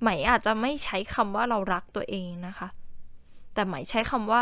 [0.00, 2.68] ไหมอาจจะไม่ใช้คำว่าเรารักตัวเองนะคะ
[3.54, 4.40] แต่ไหมใช้คำว่า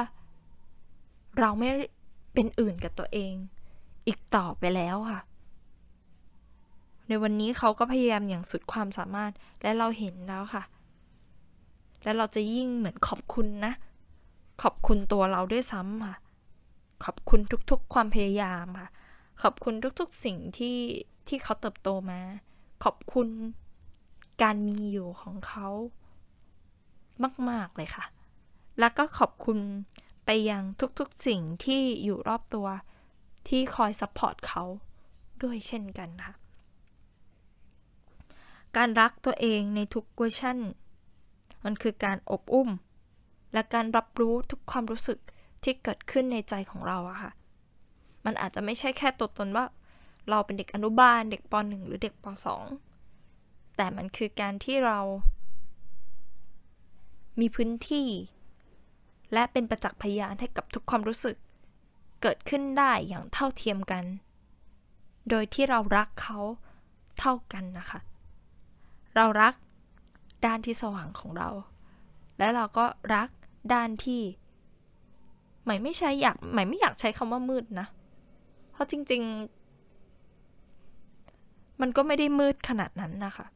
[1.40, 1.68] เราไม่
[2.34, 3.32] เป็นอื่นกับตัวเอง
[4.06, 5.20] อีกต่อไปแล้วค่ะ
[7.08, 10.62] ในวันนี้เขาก็พยายามอย่างสุดความสามารถและเราเห็นแล้วค่ะ
[12.02, 13.72] และเราจะยิ่งเหมือนขอบคุณนะ
[14.62, 16.16] ขอบคุณตัวเราด้วยซ้ำค่ะ
[17.04, 18.88] ขอบคุณทุกๆ ความพยายามค่ะ
[19.42, 20.78] ขอบคุณทุกๆสิ่งที่
[21.28, 22.20] ที่เขาเติบโตมา
[22.84, 23.28] ขอบคุณ
[24.42, 25.68] การมีอยู่ของเขา
[27.50, 28.04] มาก ๆ เลยค่ะ
[28.78, 29.58] แล้วก็ขอบคุณ
[30.24, 30.62] ไปยัง
[30.98, 32.66] ทุกๆสิ่งที่อยู่รอบตัว
[33.48, 34.64] ที่คอย support เขา
[35.42, 36.34] ด้วยเช่นกันค่ะ
[38.76, 40.58] การรักตัวเองในทุกเวอร์ชัน
[41.64, 42.70] มันคือการโอบอุ้ม
[43.52, 45.18] และการรับรู้ทุกความรู้สึก
[45.62, 47.30] ที่เกิดขึ้นในใจของเราอะค่ะ
[48.24, 49.64] มันอาจจะไม่ใช่แค่ตัวตนว่า
[50.30, 52.24] เราเป็นเด็กอนุบาล เด็กป .1 หรือเด็กป
[53.00, 54.98] .2 แต่มันคือการที่เรา
[57.40, 58.08] มีพื้นที่
[59.32, 61.36] และเป็นประจักษ์พยานให้กับทุกความรู้สึก
[62.22, 64.04] เกิดขึ้นได้อย่างเท่าเทียมกัน
[65.30, 66.38] โดยที่เรารักเขา
[67.18, 68.00] เท่ากันนะคะ
[69.16, 69.54] เรารัก
[70.46, 71.48] ด้านที่สว่างของเรา
[72.38, 73.28] และเราก็รัก
[73.72, 74.22] ด้านที่
[75.64, 77.86] หมายไม่ใช่อยากหมายไม่อยากใช้คำว่ามืดนะ
[78.74, 79.22] เพราะจริง
[80.86, 83.46] ๆ มันก็ไม่ได้มืดขนาดนั้นนะคะ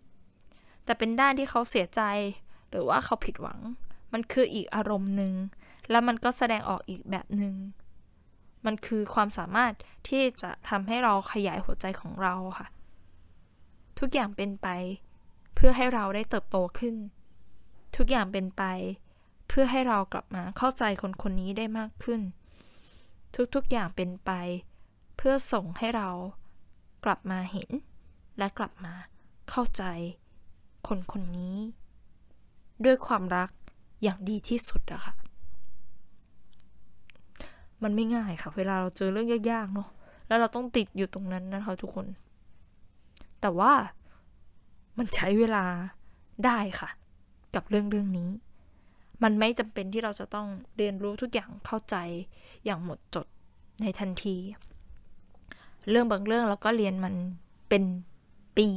[0.85, 2.03] แต่เป็นด้านที่เขาเสียใจ
[2.71, 3.61] หรือว่าเขาผิดหวัง
[4.13, 5.33] มันคืออีกอารมณ์หนึ่ง
[5.91, 7.55] แล้วมันก็แสดงออกอีกแบบหนึ่ง
[8.67, 9.73] มันคือความสามารถ
[10.09, 12.67] ที่จะทำให้เราขยายหัวใจของเราค่ะ
[13.99, 14.69] ทุกอย่างเป็นไป
[15.55, 16.97] เพื่อให้เราได้เติบโตขึ้น
[17.97, 18.63] ทุกอย่างเป็นไป
[19.49, 22.21] เพื่อให้เรากลับมาเข้าใจคนคนนี้ได้มากขึ้น
[23.55, 24.31] ทุกๆอย่างเป็นไป
[25.21, 26.11] เพื่อส่งให้เรา
[27.05, 27.71] กลับมาเห็น
[28.39, 28.95] และกลับมา
[29.51, 29.83] เข้าใจ
[30.89, 31.57] คนคนนี้
[32.85, 33.51] ด้วยความรัก
[34.03, 35.15] อย่างดีที่สุดอะค่ะ
[37.83, 39.89] มันไม่ง่ายค่ะ เวลาเราเจอเรื่องยากๆเนาะ
[40.27, 42.07] แล้วเราต้องติดอยู่ตรงนั้นนะคะทุกคน
[43.41, 43.73] แต่ว่า
[44.99, 45.65] มันใช้เวลา
[46.45, 46.89] ได้ค่ะ
[47.55, 48.31] กับเรื่องเรื่องนี้
[49.23, 51.97] มันไม่จำเป็นที่เราจะต้องเรียนรู้ทุกอย่างเข้าใจ
[52.65, 53.27] อย่างหมดจด
[53.81, 54.37] ในทันที
[55.91, 57.15] เรื่องบางเรื่องเราก็เรียนมัน
[57.69, 57.83] เป็น
[58.57, 58.69] ปี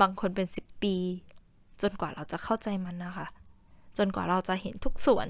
[0.00, 0.94] บางคนเป็นสิบปี
[1.82, 3.26] จนกว่าเราจะเข้าใจมันนะคะ
[3.98, 5.26] จนกว่าเราจะเห็นทุกส่วน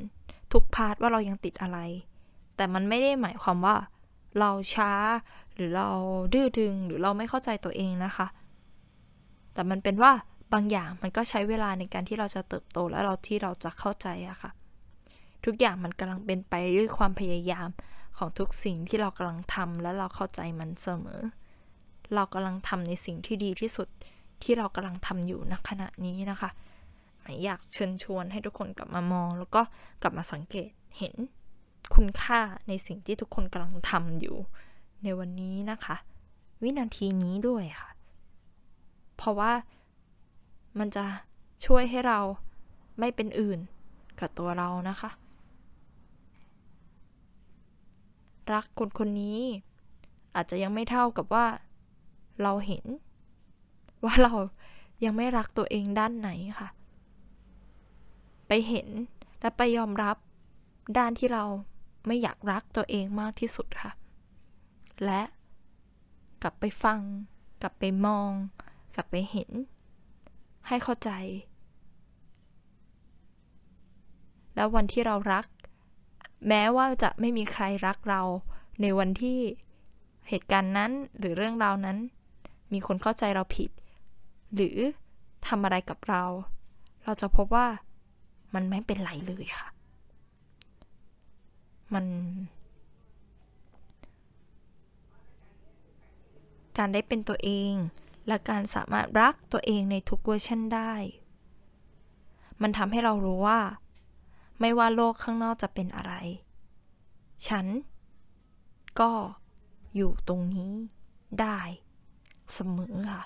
[0.52, 1.78] ทุกพาร์ทว่าเรายังติดอะไร
[2.56, 3.76] แต่มันไม่ได้หมายความว่า
[4.38, 4.92] เราช้า
[5.54, 5.88] หรือเรา
[6.32, 8.26] ดื้อดึงหรือเราไม่เข้าใจตัวเองนะคะ
[9.54, 10.12] แต่มันเป็นว่า
[10.52, 14.50] บางอย่างมันก็ใช้เวลาในการที่เราจะเติบโตและเราที่เราจะเข้าใจอะค่ะ
[15.44, 17.68] ทุกอย่างมันกำลังเป็นไปด้วยความพยายาม
[18.16, 21.20] ของทุกสิ่งที่เรากำลังทำและเราเข้าใจมันเสมอ
[22.14, 23.88] เรากำลังทำในสิ่งที่ดีที่สุด
[24.42, 26.50] ที่เรากำลังทำอยู่ณขณะนี้นะคะ
[27.44, 29.62] อยากเชิญชวนให้ทุกคนกลับมามอง แล้วก็
[30.02, 31.14] กลับมาสังเกตเห็น
[31.94, 34.36] คุณค่าในสิ่งที่ทุกคนกำลังทำอยู่
[35.02, 35.96] ในวันนี้นะคะ
[36.62, 37.90] วินาทีนี้ด้วยค่ะ
[39.16, 39.52] เพราะว่า
[40.78, 41.04] มันจะ
[41.66, 42.20] ช่วยให้เรา
[42.98, 43.58] ไม่เป็นอื่น
[44.18, 45.10] กับตัวเรานะคะ
[48.53, 49.40] รักคนคนนี้
[50.34, 51.47] อาจจะยังไม่เท่ากับว่า
[52.43, 52.84] เราเห็น
[54.05, 54.32] ว่าเรา
[55.05, 56.30] ยังไม่รักตัวเองด้านไหน
[56.61, 56.68] ค่ะ
[58.49, 58.88] ไปเห็น
[59.40, 60.16] และไปยอมรับ
[60.99, 61.45] ด้านที่เรา
[62.07, 63.93] ไม่อยากรักตัวเองมากที่สุดค่ะ
[65.05, 65.22] และ
[66.43, 66.99] กลับไปฟัง
[67.62, 68.30] กลับไปมอง
[68.95, 69.51] กลับไปเห็น
[70.68, 71.11] ให้เข้าใจ
[74.55, 75.47] แล้ววันที่เรารัก
[76.49, 78.22] แม้ว่าจะไม่มีใครรักเรา
[78.80, 79.38] ในวันที่
[80.28, 81.99] เหตุการณ์นั้นหรือเรื่องราวนั้น
[82.72, 83.70] มีคนเข้าใจเราผิด
[84.55, 84.76] หรือ
[85.47, 86.24] ทำอะไรกับเรา
[87.05, 87.66] เราจะพบว่า
[88.55, 89.68] มันไม่เป็นไรเลยค่ะ
[91.95, 92.07] มัน
[96.78, 97.72] การได้เป็นตัวเอง
[98.28, 100.93] และการสามารถรักตัวเองในทุกเวอร์ชันได้
[102.62, 103.61] มันทำให้เรารู้ว่า
[104.64, 106.14] ไม่ว่าโลกข้างนอกจะเป็นอะไร
[107.48, 107.66] ฉัน
[109.00, 109.10] ก็
[109.96, 110.72] อยู่ตรงนี้
[111.40, 111.58] ได้
[112.54, 113.24] เสมอค่ะ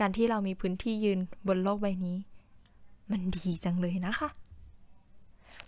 [0.00, 2.18] การที่เรามีพื้นที่ยืนบนโลกใบนี้
[3.10, 4.28] มันดีจังเลยนะคะ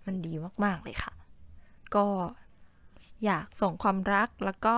[0.05, 0.33] มันดี
[0.65, 1.13] มาก ๆ เลยค่ะ
[1.95, 2.07] ก็
[3.25, 4.77] อยากส่งความรักแล้วก็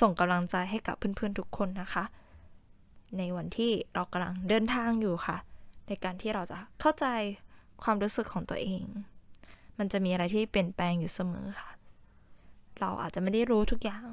[0.00, 2.04] ส่งกำลังใจให้กับเพื่อน ๆ ทุกคนนะคะ
[3.18, 5.36] ในวันที่เรากำลังเดินทางอยู่ค่ะ
[5.88, 7.06] ในการที่เราจะเข้าใจ
[7.82, 8.84] ความรู้สึกของตัวเอง
[9.78, 11.70] มันจะมีอะไรที่เปลี่ยนแปลงอยู่เสมอค่ะ
[12.80, 14.04] เราอาจจะไม่ได้รู้ทุกอย่าง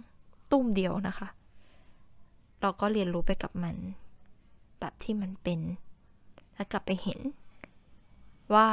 [0.52, 1.28] ตุ้มเดียวนะคะ
[2.62, 3.76] เราก็เรียนรู้ไปกับมัน
[4.80, 5.60] แบบที่มันเป็น
[6.56, 7.20] แล้วกลับไปเห็น
[8.54, 8.68] ว่า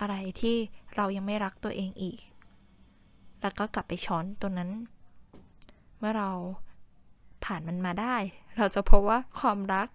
[0.00, 0.56] อะไรที่
[0.96, 2.18] เรายังไม่รักตัวเองอีก
[3.40, 4.70] แล้วก็กลับไปช้อนตัวนั้น
[5.98, 6.30] เมื่อเรา
[7.44, 8.16] ผ่านมันมาได้
[8.58, 9.88] เราจะพบว่าความรัก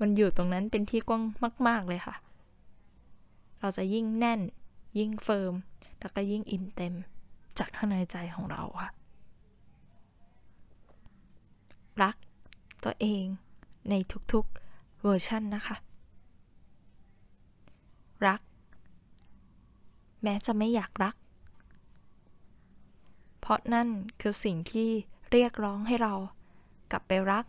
[0.00, 1.22] มันอยู่ตรงนั้นเป็นที่กว้าง
[1.68, 2.14] มาก ๆ เลยค่ะ
[3.62, 4.40] เราจะยิ่งแน่น
[4.98, 5.54] ยิ่ง firm
[6.00, 6.94] แล้วก็ยิ่งอิ่มเต็ม
[7.58, 8.90] จากข้างในใจของเราค่ะ
[12.02, 12.16] รัก
[12.84, 13.24] ตัวเอง
[13.90, 13.94] ใน
[14.32, 15.76] ทุกๆเวอร์ชันนะคะ
[18.26, 18.40] รัก
[20.22, 21.14] แม้จะไม่อยากรัก
[23.40, 23.88] เพราะนั่น
[24.20, 24.88] คือสิ่งที่
[25.32, 26.14] เรียกร้องให้เรา
[26.90, 27.44] กลับไปรัก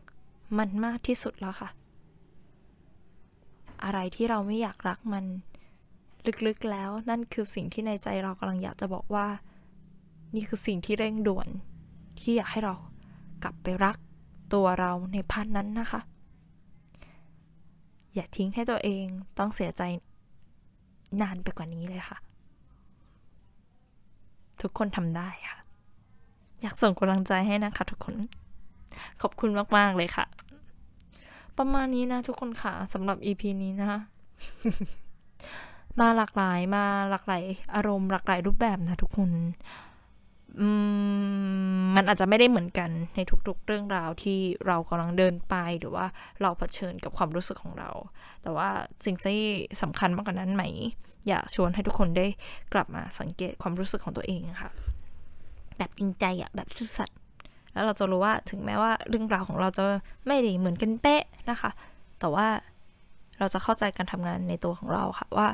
[0.58, 1.70] มันมากที่สุดแล้วค่ะ
[3.84, 5.26] อะไรที่เราไม่อยากรักมัน
[6.48, 9.28] ลึกๆแล้วนั่นคือสิ่งที่ในใจเรากำลังอยากจะบอกว่า
[10.36, 11.48] นี่คือสิ่งที่เร่งด่วน
[12.20, 12.76] ที่อยากให้เรา
[13.44, 13.98] กลับไปรัก
[14.54, 16.02] ตัวเราในพันนั้นนะคะ
[18.14, 19.06] อย่าทิ้งให้ตัวเอง
[19.38, 19.82] ต้องเสียใจ
[21.22, 22.18] นานไปกว่านี้เลยค่ะ
[24.62, 25.60] ทุกคนทำได้ค่ะ
[26.62, 28.16] อยากส่งกำลังใจให้นะคะทุกคน
[29.22, 30.26] ขอบคุณมาก ๆ เลยค่ะ
[31.58, 34.00] ประมาณนี้นะทุกคนค่ะสำหรับ EP นี้นะคะ
[36.00, 37.44] มาหลากหลายมาหลากหลาย
[37.76, 39.30] อารมณ์หลากหลายรูปแบบนะทุกคน
[41.96, 46.06] มันอาจจะไม่ได้เหมือนกันในทุกๆเรื่องราวที่เรากำลังเดินไปหรือว่า
[46.42, 47.90] เราเผชิญกับความรู้สึกของเรา
[48.44, 48.70] แต่ว่า
[49.06, 49.42] สิ่งที่
[49.82, 50.64] สำคัญมากกว่านั้นไหม
[51.28, 52.26] อยากชวนให้ทุกคนได้
[52.74, 54.72] กลับมาสังเกตความรู้สึกของตัวเองค่ะ
[55.78, 57.18] แบบจริงใจอะแบบซื่อสัตย์
[57.74, 59.86] แล้วเราจะรู้ว่าถึงแม้ว่าเรื่องราวของเราจะ
[60.26, 61.72] ไม่ได้เหมือนกันเป๊ะนะคะ
[62.20, 62.48] แต่ว่า
[63.40, 65.48] เราจะเข้าใจการทำงานในตัวของเราค่ะว่า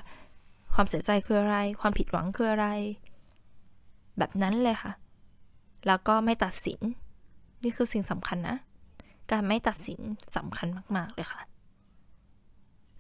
[0.74, 2.68] ความเสียใจคืออะไร ความผิดหวังคืออะไร
[4.18, 4.92] แบบนั้นเลยค่ะ
[5.88, 6.80] แล้วก็ไม่ตัดสิน
[7.64, 8.58] นี่คือสิ่งสำคัญนะ
[9.32, 10.00] การไม่ตัดสิน
[10.36, 11.42] สำคัญมาก ๆ เลยค่ะ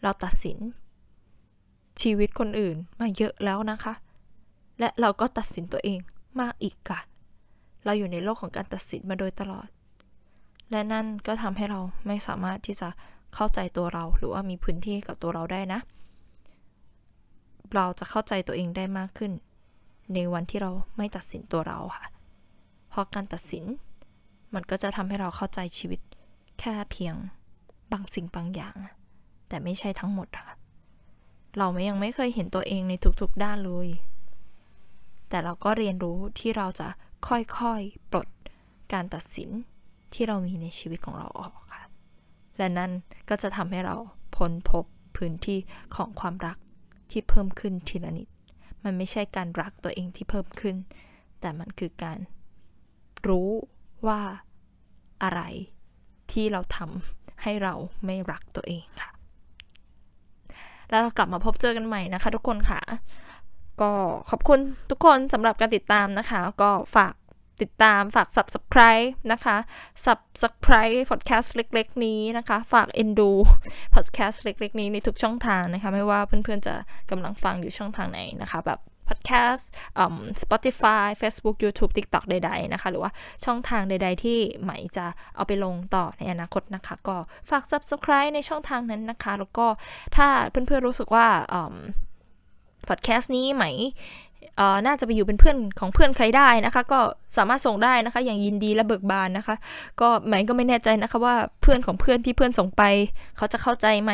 [0.03, 0.57] เราตัดสิน
[2.01, 3.93] ชีวิตคนอื่นมาเยอะแล้วนะคะ
[4.79, 5.99] และเราก็ตัดสินตัวเอง
[6.39, 6.99] มากอีกค่ะ
[7.85, 9.67] เราอยู่ในโลกของการตัดสินมาโดยตลอด
[10.71, 12.89] และนั่นก็ทำให้เราไม่สามารถที่จะ
[13.33, 15.79] เข้าใจตัวเรา หรือว่ามีพื้นที่กับตัวเราได้นะ
[17.75, 19.31] เราจะเข้าใจตัวเองได้มากขึ้น
[20.13, 22.07] ในวันที่เราไม่ตัดสินตัวเราค่ะ
[22.89, 23.65] เพราะการตัดสิน
[24.53, 25.99] มันก็จะทำให้เราเข้าใจชีวิต
[26.59, 27.15] แค่เพียง
[27.91, 28.75] บางสิ่งบางอย่าง
[29.47, 30.55] แต่ไม่ใช่ทั้งหมดค่ะ
[31.57, 33.87] เราไม่ยังไม่เคยเห็นตัวเองในทุกๆด้านเลย
[35.29, 36.87] แต่เราก็เรียนรู้ที่เราจะ
[37.27, 38.27] ค่อยๆปลด
[38.93, 39.49] การตัดสิน
[40.13, 41.83] ที่เรามีในชีวิตของเราออกค่ะ
[42.57, 42.91] และนั่น
[43.29, 43.95] ก็จะทำให้เรา
[44.35, 44.85] พ้นพบ
[45.17, 45.59] พื้นที่
[45.95, 46.57] ของความรัก
[47.11, 48.27] ที่เพิ่มขึ้นทีละนิด
[48.83, 50.75] มันไม่ใช่การรักตัวเองที่เพิ่มขึ้น
[51.41, 52.17] แต่มันคือการ
[53.27, 53.49] รู้
[54.07, 54.21] ว่า
[55.23, 55.41] อะไร
[56.31, 57.73] ที่เราทำให้เรา
[58.05, 59.11] ไม่รักตัวเองค่ะ
[60.89, 62.79] แล้วเรากลับมาพบเจอกันใหม่นะคะ ทุกคนค่ะ
[63.81, 63.91] ก็
[64.29, 67.13] ขอบคุณทุกคนสำหรับการติดตามนะคะ ก็ฝาก
[67.61, 69.57] ติดตามฝาก subscribe นะคะ
[70.05, 73.29] subscribe podcast เล็ก ๆ นี้นะคะ ฝาก e n d ดู
[73.95, 76.75] podcast เล็ก ๆ นี้ในทุกช่องทางนะคะ ไม่ว่าเพื่อนๆจะ
[77.11, 78.79] กำลังฟังอยู่ช่องทางไหนนะคะแบบ
[79.09, 79.63] podcast
[80.43, 83.11] Spotify Facebook YouTube TikTok ใด ๆ นะคะ หรือว่า
[83.45, 85.05] ช่องทางใด ๆ ที่ไหมจะ
[85.35, 87.17] เอาไปลงต่อในอนาคตนะคะ ก็
[87.49, 89.67] ฝาก subscribe ในช่องทางนั้นนะคะ แล้วก็
[90.15, 91.27] ถ้าเพื่อนๆรู้สึกว่า
[92.89, 93.65] พอดแคสต์นี้ไหม
[94.85, 96.99] น่าจะไปอยู่เป็นเพื่อนของเพื่อนใครได้นะคะ ก็
[97.37, 99.55] สามารถส่งได้นะคะ อย่างยินดีและเบิกบานนะคะ
[100.01, 102.83] ก็ไหมก็ไม่แน่ใจนะคะว่าเพื่อนของเพื่อนที่เพื่อนส่งไป
[103.37, 104.11] เขาจะเข้าใจไหม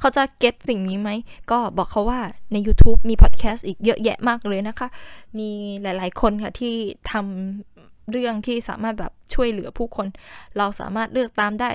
[0.00, 1.10] เขาจะเก็ตสิ่งนี้ไหม
[1.50, 2.20] ก็บอกเขาว่า
[2.52, 4.88] ใน YouTube มีพอดแคสต์อีกเยอะแยะมากเลยนะคะ
[5.38, 5.48] มี
[5.82, 6.74] หลายๆคนค่ะที่
[7.12, 10.06] ทำเรื่องที่สามารถแบบช่วยเหลือผู้คน
[10.56, 11.70] เราสามารถเลือกตามได้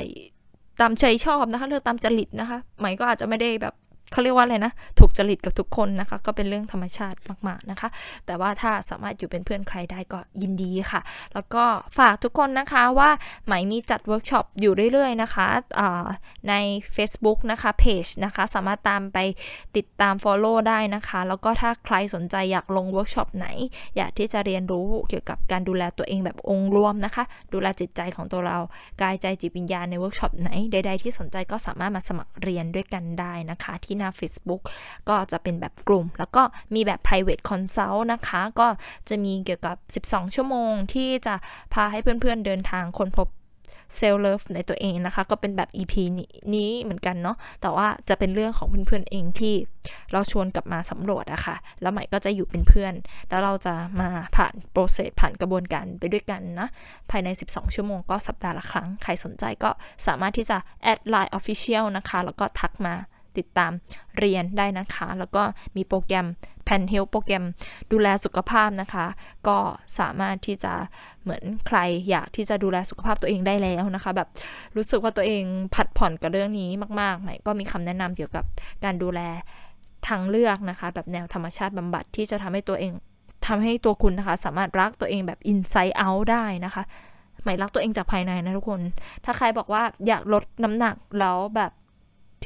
[0.81, 3.73] ตามใจชอบนะคะ เลือกตามจริตนะคะไหมก็อาจจะไม่ได้แบบ
[4.11, 7.89] เขาเรียกว่าอะไรนะ ถูกจริตกับทุกคนนะคะ ก็เป็นเรื่องธรรมชาติมากๆนะคะ
[8.25, 11.01] แต่ว่าถ้าสามารถอยู่เป็นเพื่อนใครได้ก็ยินดีค่ะ
[11.33, 11.63] แล้วก็
[11.97, 13.09] ฝากทุกคนนะคะว่า
[13.45, 15.47] ไหมมีจัดเวิร์กช็อปอยู่เรื่อยๆนะคะ
[16.49, 16.53] ใน
[16.95, 19.17] Facebook นะคะเพจนะคะ สามารถตามไป
[19.77, 23.47] ติดตาม Follow ได้นะคะ แล้วก็ถ้าใครสนใจอยากลงเวิร์กช็อปไหน
[23.97, 28.57] อยากที่จะเรียนรู้เกี่ยวกับการดูแลตัวเองแบบองค์รวมนะคะ ดูแลจิตใจของตัวเรา
[29.01, 34.61] กายใจจิตวิญญาณในเวิร์กช็อปไหนใดๆที่สนใจก็สามารถมาสมัครเรียนด้วยกันได้นะคะที่ที่หน้า Facebook
[35.09, 36.43] ก็จะเป็นแบบกลุ่ม แล้วก็
[36.73, 38.67] มีแบบ private consult นะคะ ก็
[39.09, 41.35] จะมีเกี่ยวกับ 12 ชั่วโมงที่จะ
[41.73, 43.27] พาให้เพื่อนๆเดินทางคนพบ
[43.95, 45.93] เซลล์เลิฟในตัวเองนะคะ ก็เป็นแบบ EP
[46.55, 49.55] นี้เหมือนกันเนาะแต่ว่าจะเป็นเรื่องของเพื่อนๆเองที่
[50.11, 52.93] เราชวนกลับมาสำรวจอะคะ่ะ แล้วใหม่ก็จะอยู่เป็นเพื่อน
[53.29, 56.67] แล้วเราจะมาผ่านโปรเซสผ่านกระบวนการไปด้วยกันนะ
[57.11, 59.69] ภายใน 12 ชั่วโมงก็สัปดาห์ละครั้ง ใครสนใจก็
[60.07, 62.95] สามารถที่จะแอด LINE Official นะคะ แล้วก็ทักมา
[63.39, 63.71] ติดตาม
[64.17, 65.43] เรียนได้นะคะ แล้วก็
[65.75, 66.27] มีโปรแกรม
[66.65, 67.43] แพนเฮลโปรแกรม
[67.91, 69.05] ดูแลสุขภาพนะคะ
[69.47, 69.57] ก็
[69.99, 70.73] สามารถที่จะ
[71.23, 71.77] เหมือนใคร
[72.09, 74.29] อยากที่จะดูแลสุขภาพตัวเองได้แล้วนะคะ แบบ
[74.75, 75.43] รู้สึกว่าตัวเอง
[75.75, 76.69] ผัดผ่อนกับเรื่องนี้
[77.01, 78.45] มากๆไหมก็มีคำแนะนำเกี่ยวกับ
[78.83, 79.21] การดูแล
[80.07, 82.93] ทางเลือกนะคะ แบบแนวธรรมชาติบำบัดที่จะทำให้ตัวเอง
[83.47, 86.83] ทำให้ตัวคุณนะคะ สามารถรักตัวเองแบบ inside out ได้นะคะ
[87.43, 88.81] ไหมรักตัวเองจากภายในนะทุกคน
[89.25, 91.71] ถ้าใครบอกว่าอยากลดน้ำหนักแล้วแบบ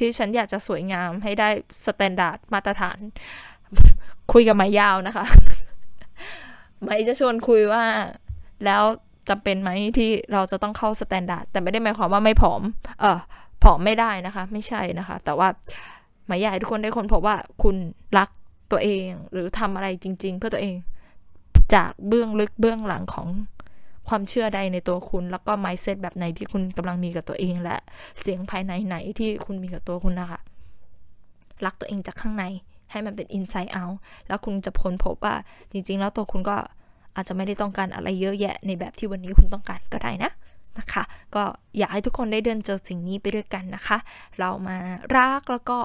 [0.00, 1.48] ที่ฉันอยากจะสวยงามให้ได้
[1.86, 2.98] standard มาตรฐาน
[4.32, 5.24] คุยกับไหมยาวนะคะ
[6.82, 7.84] ไหมจะชวนคุยว่า
[8.64, 8.82] แล้ว
[9.28, 12.62] จำเป็นไหมที่เราจะต้องเข้า standard แต่ไม่ได้หมายความว่าไม่ผอม
[13.00, 13.18] เออ
[13.64, 17.76] ผอมไม่ได้นะคะ ไม่ใช่นะคะ แต่ว่าไหมให้ทุกคนได้ค้นพบว่าคุณ
[18.18, 18.28] รัก
[18.72, 20.74] ตัวเองหรือทำอะไรจริง ๆ เพื่อตัวเอง
[21.74, 23.28] จากเบื้องลึกเบื้องหลังของ
[24.10, 27.76] ความเชื่อใดในตัวคุณ แล้วก็ mindset แบบไหนที่คุณกำลังมีกับตัวเอง และ
[28.20, 30.40] เสียงภายในไหนที่คุณมีกับตัวคุณนะคะ
[31.64, 32.44] รักตัวเองจากข้างใน
[32.90, 33.96] ให้มันเป็น inside out
[34.28, 35.34] แล้วคุณจะพ้นพบว่า
[35.72, 36.56] จริง ๆ แล้วตัวคุณก็
[37.16, 40.32] อาจจะไม่ได้ต้องการอะไรเยอะแยะในแบบที่วันนี้คุณต้องการก็ได้นะ
[40.78, 41.04] นะคะ
[41.34, 41.42] ก็
[41.78, 43.98] อยากให้ทุกคนได้เดินเจอสิ่งนี้ไปด้วยกันนะคะ
[44.38, 44.78] เรามา
[45.16, 45.76] รักแล้วก็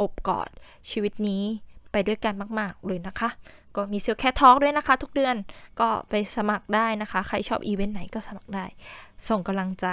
[0.00, 0.48] อบกอด
[0.90, 1.42] ชีวิตนี้
[1.92, 3.28] ไปด้วยกันมาก ๆ เลยนะคะ
[3.76, 5.36] ก็มี self-care talk ด้วยนะคะ ทุกเดือน
[5.80, 8.64] ก็ไปสมัครได้นะคะ ใครชอบอีเวนต์ไหนก็สมัครได้
[9.28, 9.88] ส่งกำลังใจ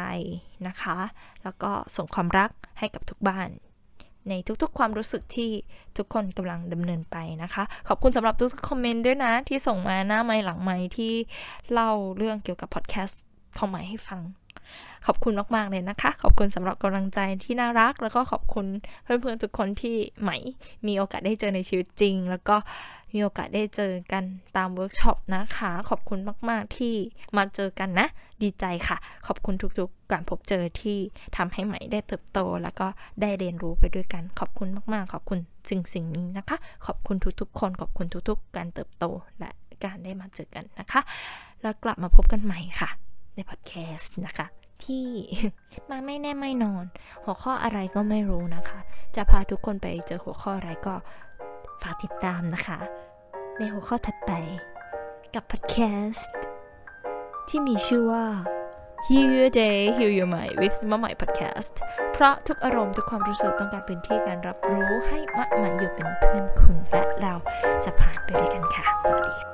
[0.68, 0.98] นะคะ
[1.44, 3.50] แล้วก็ส่งความรักให้กับทุกบ้าน
[4.30, 5.50] ในทุกๆ ความรู้สึกที่
[5.98, 11.14] ทุกคนกำลังดำเนินไปนะคะ ขอบคุณสำหรับทุกๆคอมเมนต์ด้วยนะ ที่ส่งมาหน้าไมค์หลังไมค์ที่
[11.72, 13.22] เล่าเรื่องเกี่ยวกับพอดแคสต์
[13.58, 14.22] ของไหมให้ฟัง
[15.06, 18.66] ขอบคุณมากๆเลยนะคะ ขอบคุณสำหรับกำลังใจที่น่ารัก แล้วก็ขอบคุณ
[19.04, 20.38] เพื่อนๆทุกคนที่ไหม
[20.88, 22.56] มีโอกาสได้เจอในชีวิตจริง แล้วก็
[23.14, 24.24] มีโอกาสได้เจอกัน
[24.58, 26.94] ตามเวิร์กช็อปนะคะ ขอบคุณมากๆที่
[27.38, 28.08] มาเจอกันนะ
[28.44, 28.98] ดีใจค่ะ
[29.28, 30.98] ขอบคุณทุกๆ การพบเจอที่
[31.38, 32.88] ทำให้ไหมได้เติบโต แล้วก็
[33.22, 35.40] ได้เรียนรู้ไปด้วยกัน ขอบคุณมากๆ ขอบคุณ
[35.70, 39.06] สิ่งสิ่งนี้นะคะ ขอบคุณทุกๆ คน ขอบคุณทุกๆ การเติบโต
[39.40, 39.50] และ
[39.84, 41.02] การได้มาเจอกันนะคะ
[41.62, 42.90] แล้วกลับมาพบกันใหม่ค่ะ
[43.36, 44.48] ในพอดแคสต์นะคะ
[44.84, 45.08] ที่
[45.90, 46.86] มาไม่แน่ไม่นอน
[47.26, 48.80] หัวข้ออะไรก็ไม่รู้นะคะ
[49.16, 50.96] จะพาทุกคนไปเจอหัวข้ออะไรก็
[51.82, 52.80] ฝากติดตามนะคะ
[53.58, 54.32] ในหัวข้อถัดไป
[55.36, 55.78] กับพอดแค
[56.10, 56.38] สต์
[57.50, 58.26] ที่มีชื่อว่า
[59.08, 61.74] Heal Your Day Heal Your Mind with มะใหม่ Podcast
[62.14, 67.34] เพราะทุกอารมณ์ทุกความรู้สึกต้องการพื้นที่การรับรู้ให้มะใหม่อยู่เป็นเพื่อนคุณและเรา
[67.84, 69.50] จะผ่านไปด้วยกันค่ะ สวัสดีค่ะ